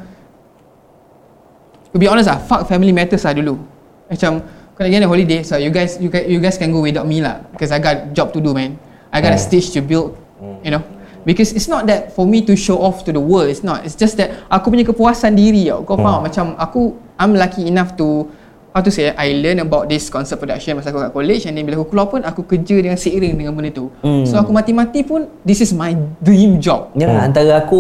[1.90, 3.58] To be honest lah Fuck family matters lah dulu
[4.06, 4.44] Macam
[4.74, 7.06] Kau nak pergi on holiday So you guys you guys, you guys can go without
[7.06, 7.46] me lah.
[7.54, 8.78] Because I got job to do man.
[9.14, 10.18] I got a stage to build
[10.66, 10.84] You know.
[11.24, 13.88] Because it's not that for me to show off to the world It's not.
[13.88, 15.86] It's just that Aku punya kepuasan diri tau.
[15.86, 16.26] Kau faham?
[16.26, 18.28] Macam aku I'm lucky enough to
[18.74, 21.64] How to say I learn about this concept production Masa aku kat college And then
[21.64, 24.26] bila aku keluar pun Aku kerja dengan seiring dengan benda tu Hmm.
[24.26, 27.80] So aku mati-mati pun This is my dream job Ya lah, antara aku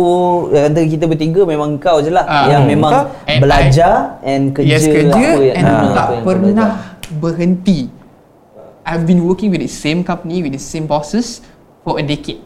[0.53, 2.45] antara kita bertiga memang kau je lah Ah.
[2.47, 2.77] yang Hmm.
[2.77, 3.05] memang Kau?
[3.25, 6.69] And belajar and kerja Yes kerja apa yang and ah, tak apa yang kau pernah
[6.69, 7.17] belajar.
[7.17, 7.79] berhenti.
[8.83, 11.41] I've been working with the same company with the same bosses
[11.81, 12.37] for a decade.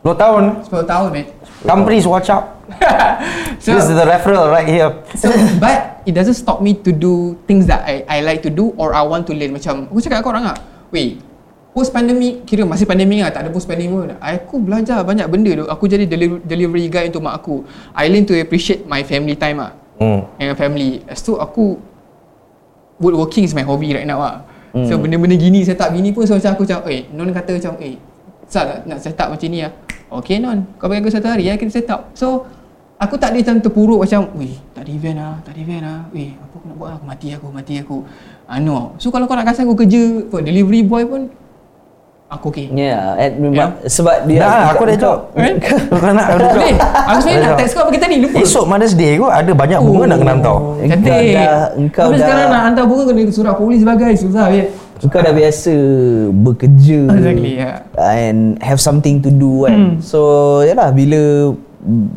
[0.00, 0.64] 10 tahun.
[0.64, 1.26] 10 tahun man.
[1.62, 2.56] Companies watch out.
[3.62, 4.90] So, This is the referral right here.
[5.14, 5.28] so
[5.58, 8.92] but it doesn't stop me to do things that I I like to do or
[8.92, 10.58] I want to learn macam aku cakap kat korang ah.
[10.92, 11.16] Weh,
[11.72, 14.12] post pandemic kira masih pandemic lah tak ada post pandemic pun.
[14.20, 15.64] Aku belajar banyak benda tu.
[15.70, 17.64] Aku jadi delivery, delivery guy untuk mak aku.
[17.96, 19.72] I learn to appreciate my family time ah.
[20.02, 20.26] Hmm.
[20.36, 21.04] dengan family.
[21.06, 21.78] Lepas tu aku
[22.98, 24.36] woodworking is my hobby right now lah.
[24.72, 24.88] Mm.
[24.88, 27.76] So benda-benda gini set up gini pun so macam aku macam eh non kata macam
[27.82, 27.96] eh
[28.48, 29.72] Sal nak, set up macam ni lah.
[30.12, 32.12] Okay non, kau bagi aku satu hari ya kita set up.
[32.12, 32.44] So
[33.02, 35.98] aku tak ada macam terpuruk macam weh tak ada event lah, tak ada event lah.
[36.14, 36.96] Weh apa aku nak buat lah?
[36.98, 37.96] aku mati aku, mati aku.
[38.46, 38.94] Anu.
[39.02, 41.22] So kalau kau nak kasi aku kerja for delivery boy pun
[42.32, 42.66] aku okay.
[42.72, 45.18] Ya, yeah, memang sebab dia Dah, aku ada job.
[45.92, 46.64] Kau nak ada job.
[46.64, 48.36] Eh, aku sebenarnya nak text kau pagi tadi lupa.
[48.40, 50.56] Esok Mother's Day kot ada banyak bunga nak kena hantar.
[50.80, 51.34] Engkau Cantik.
[51.36, 54.64] dah- engkau Tapi dah- sekarang nak hantar bunga kena surat polis sebagai susah ya.
[55.02, 55.74] Kau dah biasa
[56.30, 57.82] bekerja Exactly, yeah.
[57.98, 59.76] and have something to do kan.
[59.76, 59.94] Hmm.
[60.00, 60.20] So
[60.64, 61.52] yalah bila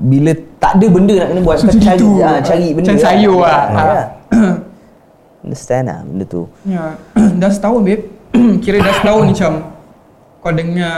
[0.05, 0.31] bila
[0.65, 2.25] tak ada benda nak kena buat kau Macam cari gitu.
[2.25, 2.81] ah, cari benda.
[2.89, 3.61] Macam sayur lah.
[3.69, 4.03] Ah, ya.
[5.45, 6.41] Understand lah benda tu.
[6.65, 6.83] Ya,
[7.41, 8.03] dah setahun babe.
[8.65, 9.53] Kira dah setahun ni macam
[10.41, 10.97] kau dengar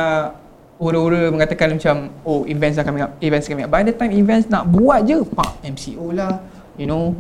[0.80, 3.72] orang-orang mengatakan macam oh events dah coming up, events coming up.
[3.76, 6.40] By the time events nak buat je, pak MCO lah,
[6.80, 7.12] you know,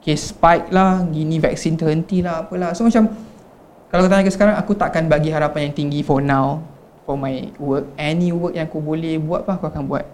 [0.00, 2.72] case spike lah, gini vaksin terhenti lah, apalah.
[2.72, 3.12] So macam
[3.92, 6.64] kalau kau tanya ke sekarang, aku takkan bagi harapan yang tinggi for now
[7.04, 7.92] for my work.
[8.00, 10.04] Any work yang aku boleh buat apa aku akan buat.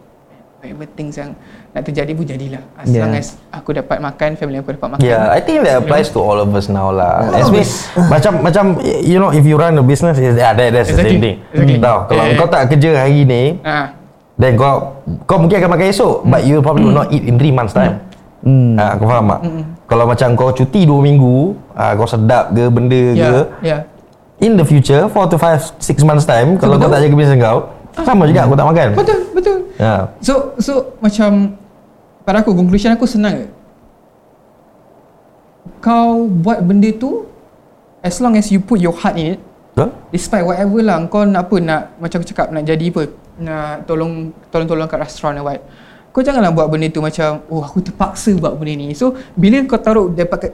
[0.62, 1.34] Whatever things yang
[1.74, 2.62] nak terjadi pun jadilah.
[2.78, 3.02] As Yeah.
[3.02, 5.02] long as aku dapat makan, family aku dapat makan.
[5.02, 7.18] Yeah, I think that applies to all of us now lah.
[7.18, 7.90] All Especially us.
[8.06, 8.64] macam macam
[9.02, 11.18] you know if you run a business is yeah, that, that's the Exactly.
[11.18, 11.36] same thing.
[11.50, 11.82] Exactly.
[11.82, 12.38] Tahu kalau Eh.
[12.38, 13.90] kau tak kerja hari ni Ah.
[14.38, 17.50] then kau kau mungkin akan makan esok but you probably will not eat in 3
[17.50, 17.98] months time.
[18.46, 18.78] Hmm.
[18.78, 19.40] Ha, kau faham tak?
[19.84, 23.34] Kalau macam kau cuti 2 minggu, ha, kau sedap ke benda Ya, ke,
[23.66, 23.76] ya.
[24.38, 26.94] in the future 4 to 5 6 months time kalau kau betul.
[26.94, 27.58] tak jaga bisnes kau,
[28.00, 28.88] sama juga kau tak makan.
[28.96, 29.58] Betul, betul.
[29.76, 30.08] Ha.
[30.24, 31.56] So so macam
[32.24, 33.52] pada aku conclusion aku senang.
[35.84, 37.28] Kau buat benda tu
[38.02, 39.40] as long as you put your heart in it,
[39.72, 39.88] Betul?
[40.10, 43.02] despite whatever lah kau nak apa nak macam aku cakap nak jadi apa
[43.40, 45.62] nak tolong tolong tolong kat restoran or what
[46.12, 49.76] kau janganlah buat benda tu macam oh aku terpaksa buat benda ni so bila kau
[49.76, 50.12] taruh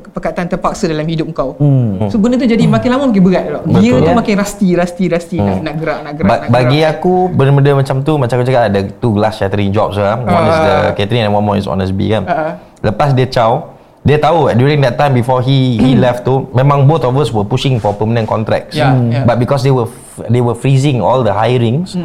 [0.09, 2.07] perkataan terpaksa dalam hidup kau Hmm.
[2.07, 3.99] so benda tu jadi makin lama makin berat tau Betul.
[4.01, 6.95] tu makin rusty rusty rusty nak, nak gerak nak gerak Ba- nak bagi gerak.
[6.97, 10.15] aku benda-benda macam tu macam aku cakap ada two glass shattering jobs lah.
[10.17, 10.91] One is the Ah.
[10.95, 12.23] catering and one more is honest B kan.
[12.25, 12.53] Ah.
[12.81, 17.03] Lepas dia caw, dia tahu during that time before he he left tu memang both
[17.03, 18.73] of us were pushing for permanent contracts.
[18.73, 19.25] Yeah, yeah.
[19.25, 21.99] But because they were f- they were freezing all the hirings,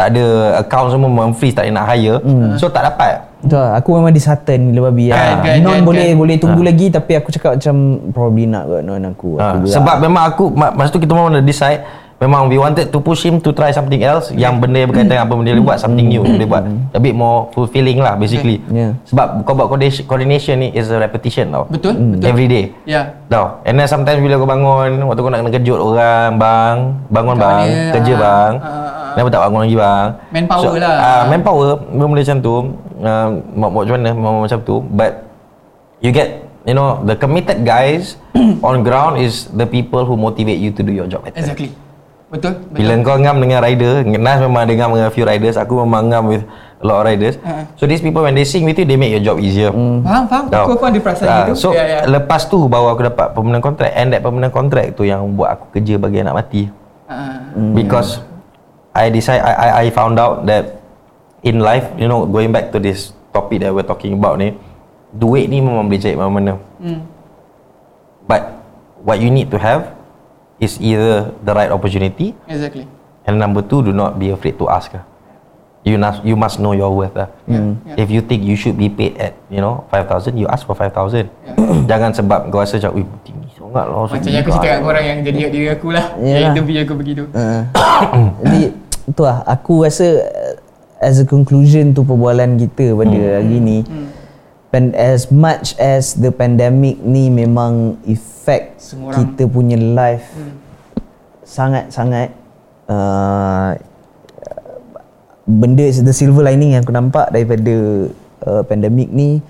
[0.00, 0.24] tak ada
[0.56, 2.24] account semua mem-freeze tak ada nak hire.
[2.56, 3.28] So tak dapat.
[3.38, 3.72] Betul lah.
[3.76, 5.36] Aku memang dishearten gila babi Kan, lah.
[5.42, 6.16] kan, Non kan, boleh kan.
[6.16, 7.76] boleh tunggu lagi tapi aku cakap macam
[8.08, 9.30] probably nak kot non aku.
[9.36, 11.84] Ha, aku sebab memang aku ma- masa tu kita memang dah decide
[12.20, 15.24] memang we wanted to push him to try something else yang benda yang berkaitan dengan
[15.24, 16.64] apa benda dia buat something new dia buat.
[16.92, 18.60] A bit more fulfilling lah basically.
[18.68, 18.92] Yeah.
[19.08, 19.72] sebab kau buat
[20.04, 21.64] coordination, ni is a repetition tau.
[21.66, 22.28] Betul betul.
[22.28, 22.64] Every day.
[22.84, 23.64] Ya tau.
[23.64, 26.76] And then sometimes bila kau bangun waktu kau nak kena kejut orang bang
[27.08, 27.58] bangun Macam bang.
[27.64, 27.92] mana?
[27.96, 28.52] kerja Ah, bang.
[28.60, 29.10] ah.
[29.16, 30.06] kenapa tak bangun lagi bang?
[30.30, 30.96] Manpower lah.
[31.00, 32.54] ah, manpower benda macam tu
[33.00, 34.76] uh, buat macam mana mau macam tu.
[34.92, 35.24] But
[36.04, 38.20] you get you know the committed guys
[38.60, 41.40] on ground is the people who motivate you to do your job better.
[41.40, 41.72] exactly
[42.30, 45.82] betul betul Bila kau ngam dengan rider, Nas memang ada ngam dengan few riders, aku
[45.82, 46.42] memang ngam with
[46.80, 47.36] a lot of riders.
[47.42, 47.66] Ha.
[47.76, 49.68] So these people when they sing with you, they make your job easier.
[49.68, 50.44] Faham, faham.
[50.48, 50.64] Tahu.
[50.64, 51.52] Aku pun ada perasaan Ah, gitu.
[51.58, 51.98] So Ya, ya.
[52.08, 55.76] lepas tu baru aku dapat permanent contract and that permanent contract tu yang buat aku
[55.76, 56.62] kerja bagi anak mati.
[57.04, 57.50] Ah.
[57.74, 58.22] Because
[58.90, 60.80] I decide I, I I found out that
[61.42, 64.56] in life, you know, going back to this topic that we're talking about ni,
[65.10, 66.54] duit ni memang boleh cari mana-mana.
[66.78, 67.04] Hmm.
[68.24, 68.56] But
[69.02, 69.99] what you need to have
[70.60, 72.84] is either the right opportunity Exactly.
[73.24, 74.92] and number two, do not be afraid to ask.
[74.92, 75.02] ah.
[75.80, 77.16] You must you must know your worth.
[77.16, 77.32] lah.
[77.48, 77.96] Yeah.
[77.96, 81.24] If you think you should be paid at you know 5,000, you ask for 5,000.
[81.90, 85.04] Jangan sebab kau rasa macam, "Ui, tinggi sangat lah." Macam yang aku cakap kat korang
[85.06, 86.04] yang jadi diri aku lah.
[86.20, 86.28] Yalah.
[86.36, 87.22] Yang interview aku begitu.
[87.32, 87.64] Uh,
[88.44, 88.60] jadi
[89.08, 90.54] tu lah aku rasa uh,
[91.00, 93.32] as a conclusion tu perbualan kita pada Hmm.
[93.40, 93.78] hari ni
[94.94, 99.18] as much as the pandemic ni memang effect Semua orang.
[99.34, 100.30] kita punya life
[101.42, 102.30] sangat-sangat
[102.86, 103.74] uh,
[105.50, 108.06] benda the silver lining yang aku nampak daripada
[108.46, 109.42] uh, pandemic ni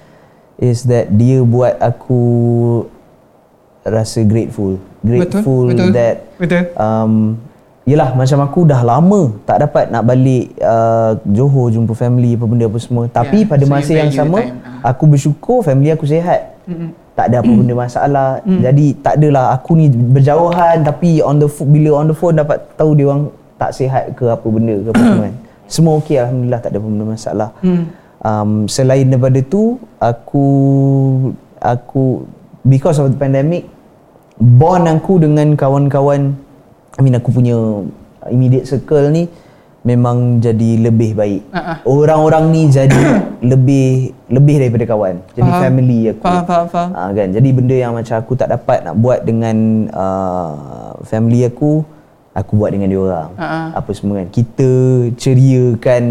[0.56, 2.20] is that dia buat aku
[3.84, 5.92] rasa grateful grateful betul.
[5.92, 6.64] that Betul.
[6.76, 7.36] um,
[7.90, 12.70] Yelah macam aku dah lama tak dapat nak balik uh, Johor jumpa family apa benda
[12.70, 14.62] apa semua Tapi Yeah, pada so masa yang sama time.
[14.62, 14.94] Ah.
[14.94, 16.94] Aku bersyukur family aku sihat Mm-mm.
[17.18, 18.60] Tak ada apa benda masalah Mm.
[18.62, 22.62] Jadi tak adalah aku ni berjauhan Tapi on the phone, bila on the phone dapat
[22.78, 23.26] tahu dia orang
[23.58, 25.34] tak sihat ke apa benda ke apa semua kan
[25.74, 27.84] Semua okey Alhamdulillah tak ada apa benda masalah Hmm.
[28.22, 29.62] um, Selain daripada tu
[29.98, 30.46] Aku
[31.58, 32.24] Aku
[32.62, 33.66] Because of the pandemic
[34.38, 36.32] Bond aku dengan kawan-kawan
[37.00, 37.56] I mean aku punya
[38.28, 39.24] Immediate circle ni
[39.80, 41.80] Memang jadi lebih baik ah.
[41.88, 43.24] Orang-orang ni jadi
[43.56, 45.62] Lebih Lebih daripada kawan Jadi Faham.
[45.64, 46.90] family aku Faham, faham, faham.
[46.92, 47.28] Ah, kan?
[47.32, 51.80] Jadi benda yang macam aku tak dapat nak buat dengan uh, family aku,
[52.36, 53.30] aku buat dengan dia orang.
[53.40, 53.72] Ah.
[53.72, 54.28] Apa semua kan.
[54.28, 54.70] Kita
[55.16, 56.02] ceriakan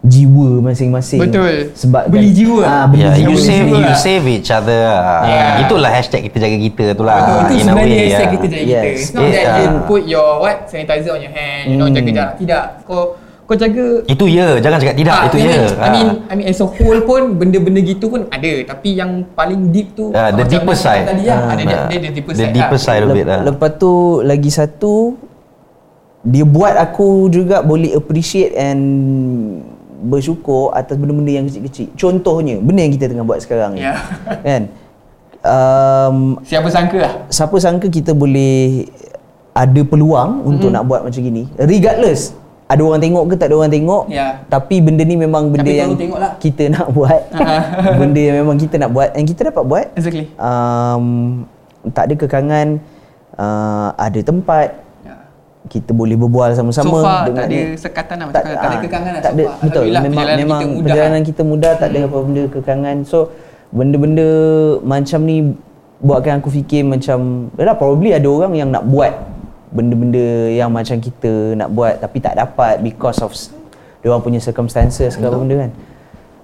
[0.00, 1.18] jiwa masing-masing.
[1.20, 1.74] Betul.
[1.74, 2.62] Sebab Beli jiwa.
[2.62, 3.28] Ah, beli Yeah, jiwa.
[3.28, 3.98] you save jiwa you lah.
[3.98, 4.80] save each other.
[4.80, 5.26] lah.
[5.26, 5.62] Yeah.
[5.66, 7.16] Itulah hashtag kita jaga kita tu lah.
[7.18, 8.32] Betul, itu sebenarnya way, hashtag yeah.
[8.32, 8.78] kita jaga Yes.
[8.78, 8.88] kita.
[8.94, 9.34] It's not Yeah.
[9.34, 11.98] that you put your what sanitizer on your hand, you know, Hmm.
[11.98, 12.32] jaga jarak.
[12.38, 12.64] Tidak.
[12.84, 13.02] Kau
[13.42, 15.48] kau jaga Itu ya, jangan cakap tidak, Ah, itu I ya.
[15.48, 16.30] mean, I mean, Ah.
[16.30, 18.52] I mean as a whole pun benda-benda gitu pun ada.
[18.68, 21.04] Tapi yang paling deep tu Ah, the deeper side.
[21.06, 21.86] Tadi lah, Ah, ada dia, ah.
[21.86, 22.54] dia the deeper The side.
[22.54, 22.86] deeper lah.
[22.86, 23.40] side of it Lep- lah.
[23.46, 23.92] Lepas tu
[24.22, 24.94] lagi satu
[26.20, 28.84] dia buat aku juga boleh appreciate and
[30.00, 31.90] bersyukur atas benda-benda yang kecil-kecil.
[31.92, 33.82] Contohnya, benda yang kita tengah buat sekarang ni.
[33.82, 33.98] Ya.
[34.40, 34.62] Kan?
[35.38, 37.12] Um, Siapa sangka lah.
[37.30, 38.90] siapa sangka kita boleh
[39.54, 42.34] ada peluang untuk nak buat macam gini regardless
[42.66, 44.42] ada orang tengok ke tak ada orang tengok Ya.
[44.50, 46.34] tapi benda ni memang benda Tapi yang lah.
[46.36, 47.22] kita nak buat
[48.02, 50.26] benda yang memang kita nak buat and kita dapat buat Exactly.
[50.42, 51.04] um,
[51.94, 52.66] tak ada kekangan
[53.38, 54.68] uh, ada tempat.
[55.68, 57.76] Kita boleh berbual sama-sama So far tak dengan ada ni.
[57.76, 59.58] sekatan lah tak, tak ada kekangan lah tak so ada far.
[59.62, 61.28] betul memang perjalanan memang kita perjalanan lah.
[61.28, 63.18] kita mudah tak ada apa benda kekangan so
[63.68, 64.28] benda-benda
[64.80, 65.36] macam ni
[66.00, 69.12] buatkan aku fikir macam yalah probably ada orang yang nak buat
[69.68, 73.30] benda-benda yang macam kita nak buat tapi tak dapat because of
[74.00, 75.72] dia orang punya circumstances ke apa benda kan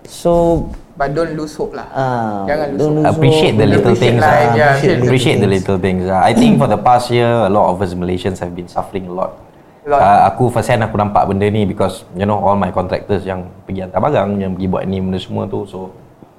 [0.06, 1.90] so But don't lose hope lah.
[1.90, 3.02] ah Jangan lose don't hope.
[3.02, 4.22] lose appreciate the little Appreciate things.
[4.22, 4.54] life, ah.
[4.54, 6.02] yeah, appreciate, appreciate appreciate the little things.
[6.06, 6.20] ah.
[6.22, 9.14] I think for the past year, a lot of us Malaysians have been suffering a
[9.14, 9.34] lot.
[9.82, 9.98] A lot.
[9.98, 13.50] Uh, aku first hand aku nampak benda ni because you know all my contractors yang
[13.66, 15.66] pergi hantar barang, yang pergi buat ni benda semua tu.
[15.66, 15.90] So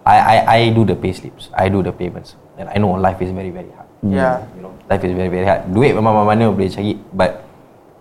[0.02, 3.20] I I I do the pay slips, I do the payments, and I know life
[3.20, 3.86] is very very hard.
[4.02, 4.40] Yeah.
[4.58, 5.68] You know, life is very very hard.
[5.70, 7.45] Duit memang mana-mana boleh cari, but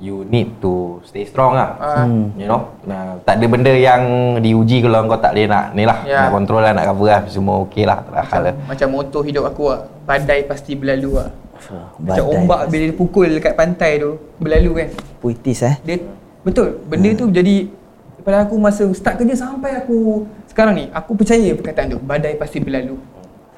[0.02, 1.78] you need to stay strong lah.
[1.78, 2.06] Ah.
[2.34, 4.02] You know, nah, tak ada benda yang
[4.42, 6.26] diuji kalau kau tak boleh nak ni lah, Yeah.
[6.26, 8.54] nak control lah, nak cover lah, semua okey lah, hal lah.
[8.54, 9.80] Macam, macam moto hidup aku lah.
[10.04, 11.30] Badai pasti berlalu lah.
[11.64, 14.88] Macam Badai ombak bila dia pukul dekat pantai tu berlalu kan.
[15.22, 15.96] puitis eh Dia
[16.44, 17.72] betul benda tu jadi
[18.20, 22.60] daripada aku masa start kerja sampai aku sekarang ni aku percaya perkataan tu badai pasti
[22.60, 23.00] berlalu.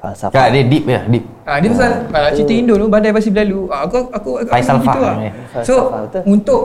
[0.07, 1.23] Falsafah Kak, dia deep ya, deep.
[1.43, 3.61] Ha, dia pasal uh, cerita Indo tu badai pasti berlalu.
[3.67, 5.31] Ha, aku aku aku Faisal gitu eh.
[5.67, 6.21] So betul.
[6.27, 6.61] untuk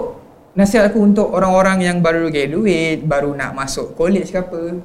[0.55, 4.79] nasihat aku untuk orang-orang yang baru graduate, baru nak masuk college ke apa,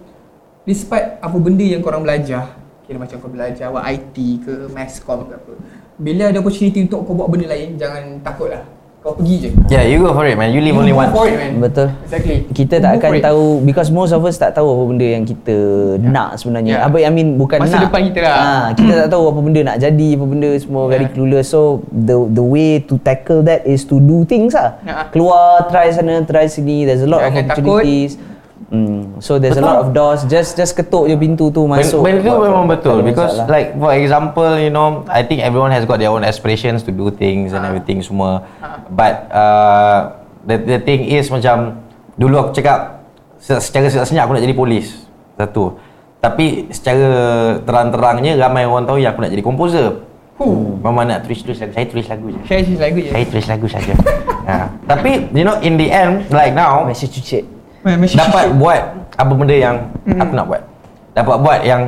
[0.63, 2.55] despite apa benda yang korang belajar,
[2.87, 5.53] kira macam kau belajar buat IT ke, mass comm ke apa.
[5.97, 8.63] Bila ada opportunity untuk kau buat benda lain, jangan takut lah.
[9.07, 9.49] Kau pergi je.
[9.71, 10.51] Yeah, you go for it man.
[10.51, 11.15] You live You only go once.
[11.15, 11.63] for it, man.
[11.63, 11.87] Betul.
[12.03, 12.37] Exactly.
[12.51, 15.55] Kita You tak akan tahu because most of us tak tahu apa benda yang kita
[16.03, 16.83] nak sebenarnya.
[16.83, 16.87] Yeah.
[16.91, 17.87] Apa I mean bukan Masa nak.
[17.87, 18.35] depan kita lah.
[18.35, 20.91] Ha, kita tak tahu apa benda nak jadi, apa benda semua Yeah.
[20.91, 21.47] very clueless.
[21.47, 24.75] So the the way to tackle that is to do things lah.
[24.83, 25.07] Yeah.
[25.15, 26.83] Keluar, try sana, try sini.
[26.83, 28.19] There's a lot Jangan of opportunities.
[28.67, 29.23] Hmm.
[29.23, 30.27] So there's a lot of doors.
[30.27, 32.03] Just just ketuk je pintu tu masuk.
[32.03, 33.47] Benda tu memang betul because masalah.
[33.47, 37.07] like for example you know I think everyone has got their own aspirations to do
[37.07, 38.43] things and everything semua
[38.91, 41.79] but uh, the the thing is macam
[42.19, 43.07] dulu aku cakap
[43.39, 45.07] se- secara senyap aku nak jadi polis.
[45.39, 45.79] Satu.
[46.19, 47.07] Tapi secara
[47.63, 50.03] terang-terangnya ramai orang tahu yang aku nak jadi komposer.
[50.37, 50.75] Huh.
[50.83, 52.39] Mama nak tulis-tulis lagu, saya tulis lagu je.
[52.45, 53.09] Saya cerita lagu je.
[53.09, 53.93] Saya tulis lagu saja.
[54.43, 54.57] ha.
[54.91, 56.83] Tapi you know in the end like now.
[56.83, 57.56] Man, mesti-
[57.95, 58.81] dapat buat
[59.17, 59.75] apa benda yang
[60.05, 60.61] aku nak buat.
[61.15, 61.81] Dapat buat yang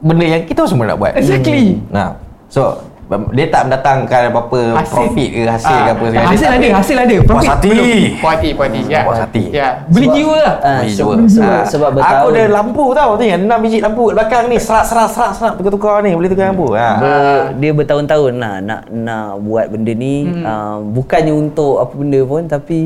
[0.00, 1.12] benda yang kita semua nak buat.
[1.16, 1.80] Exactly.
[1.90, 2.14] Nah.
[2.46, 6.26] So dia tak mendatangkan apa-apa profit ke hasil ke Ah, apa semua.
[6.26, 7.16] Hasil ada, hasil ada.
[7.22, 7.70] Puas Profit hati.
[7.70, 7.86] belum.
[8.18, 8.82] Puas hati, puas hati.
[8.90, 9.00] Ya.
[9.06, 9.42] Puas hati.
[9.54, 9.68] Ya.
[9.86, 10.54] Beli jiwa lah.
[10.58, 11.30] Ah, Beli sebab, jiwa.
[11.30, 14.56] sebab, Ah, sebab Aku ada lampu tau tu yang 6 biji lampu kat belakang ni
[14.58, 16.66] serak serak serak serak tukar-tukar ni boleh tukar lampu.
[16.74, 16.88] Ha.
[16.98, 20.42] Ber, dia bertahun-tahun lah nak nak buat benda ni hmm.
[20.42, 22.78] uh, bukannya untuk apa benda pun tapi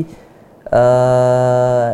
[0.69, 1.89] uh,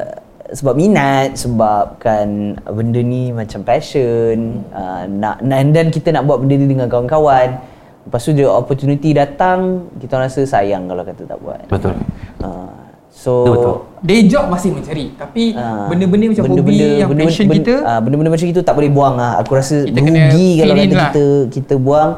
[0.49, 2.27] sebab minat sebabkan
[2.65, 7.59] benda ni macam passion uh, nak, and then kita nak buat benda ni dengan kawan-kawan
[8.03, 11.99] lepas tu dia opportunity datang kita rasa sayang kalau kata tak buat Betul.
[12.39, 12.71] uh,
[13.09, 13.75] so Betul, betul.
[13.99, 15.09] Day job masih mencari.
[15.11, 17.73] Tapi Ah, benda-benda macam hobi yang benda- passion benda- kita.
[17.81, 19.41] ah, benda-benda macam itu tak boleh buang lah.
[19.41, 20.93] Aku rasa Kita rugi kalau kata lah.
[21.03, 22.09] kita kita buang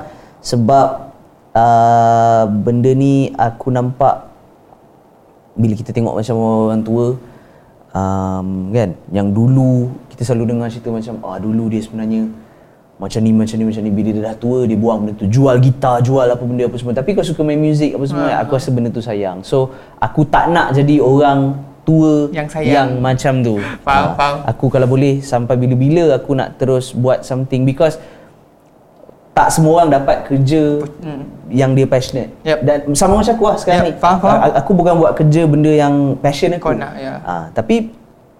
[0.43, 0.88] sebab
[1.55, 4.27] uh, benda ni aku nampak
[5.55, 7.05] bila kita tengok macam orang tua
[7.91, 8.89] um, kan?
[9.09, 9.71] Yang dulu
[10.09, 12.27] kita selalu dengar cerita macam ah dulu dia sebenarnya
[12.99, 13.91] macam ni macam ni macam ni.
[13.91, 15.25] Bila dia dah tua dia buang benda tu.
[15.25, 16.91] Jual gitar jual apa benda apa semua.
[16.91, 18.43] Tapi kau suka main muzik apa semua Ah.
[18.43, 19.39] aku rasa benda tu sayang.
[19.41, 22.69] So aku tak nak jadi orang tua Yang sayang.
[22.75, 23.55] yang macam tu.
[23.81, 24.35] Faham, Ah, faham.
[24.45, 27.63] aku kalau boleh sampai bila-bila aku nak terus buat something.
[27.63, 27.95] Because
[29.39, 30.83] tak semua orang dapat kerja
[31.49, 32.45] yang dia passionate Hmm.
[32.45, 32.59] Yep.
[32.61, 34.37] dan sama macam aku lah sekarang Yep, ni faham, faham.
[34.37, 37.13] Ah, aku bukan buat kerja benda yang passion aku Kau nak, ya.
[37.21, 37.95] Ah, tapi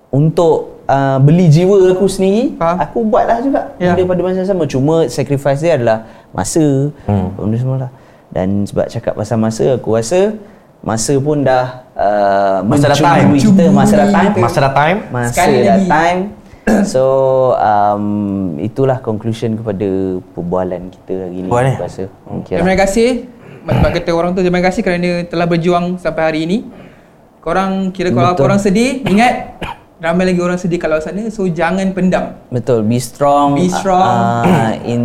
[0.10, 2.78] untuk uh, beli jiwa aku sendiri Faham.
[2.78, 3.94] aku buatlah juga Ya.
[3.94, 7.32] benda pada masa sama cuma sacrifice dia adalah masa Hmm.
[7.34, 7.92] benda semua lah
[8.28, 10.34] dan sebab cakap pasal masa aku rasa
[10.80, 13.36] masa pun dah uh, Masa dah time.
[13.36, 14.98] kita masa dah time Masa dah time.
[15.10, 16.20] masa dah time
[16.94, 17.04] so
[17.56, 18.06] um,
[18.58, 19.88] itulah conclusion kepada
[20.34, 21.74] perbualan kita hari ni Buat ni?
[21.76, 22.60] aku rasa okay lah.
[22.62, 23.10] Terima kasih
[23.60, 26.58] Sebab kata orang tu Terima kasih kerana telah berjuang Sampai hari ini
[27.40, 28.44] Korang Kira kalau Betul.
[28.48, 29.62] korang sedih Ingat
[30.00, 33.60] Ramai lagi orang sedih kalau sana So jangan pendam Betul, be strong.
[33.60, 34.48] Be strong.
[34.48, 35.02] Uh, in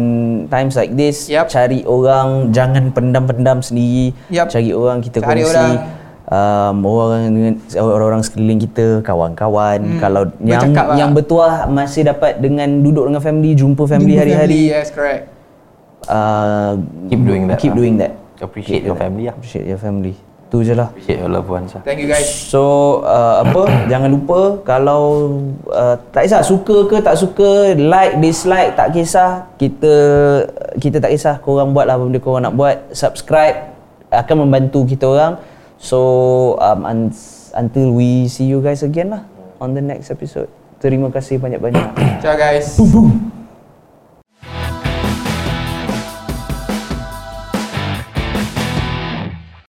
[0.47, 1.51] times like this, Yup.
[1.51, 4.15] cari orang, jangan pendam-pendam sendiri.
[4.31, 4.49] Yup.
[4.49, 5.51] Cari orang kita Cari kongsi.
[5.51, 5.71] orang.
[6.25, 9.77] Um, orang dengan orang-orang sekeliling kita, kawan-kawan.
[9.77, 10.97] Hmm, Kalau yang lah.
[10.97, 14.61] yang bertuah masih dapat dengan duduk dengan family, jumpa family Jumpa hari-hari.
[14.65, 15.23] family, Yes correct
[16.05, 16.77] Uh,
[17.09, 17.77] Keep doing that Keep lah.
[17.77, 18.13] doing that.
[18.39, 19.29] Appreciate Keep your doing family that.
[19.29, 19.35] lah.
[19.37, 20.15] Appreciate your family.
[20.47, 20.89] Tu je lah.
[20.93, 21.81] Appreciate your loved ones lah.
[21.81, 22.61] Thank you guys So
[23.03, 23.63] uh, apa
[23.93, 25.03] jangan lupa kalau
[25.67, 29.95] uh, tak kisah suka ke tak suka like dislike tak kisah kita
[30.77, 33.73] kita tak kisah korang buat lah benda korang nak buat subscribe
[34.09, 35.33] akan membantu kita orang
[35.79, 35.99] so
[36.61, 37.15] um, un-
[37.55, 39.23] until we see you guys again lah
[39.63, 40.51] on the next episode.
[40.83, 42.21] Terima kasih banyak-banyak.
[42.21, 42.77] Ciao guys.
[42.77, 43.44] Boom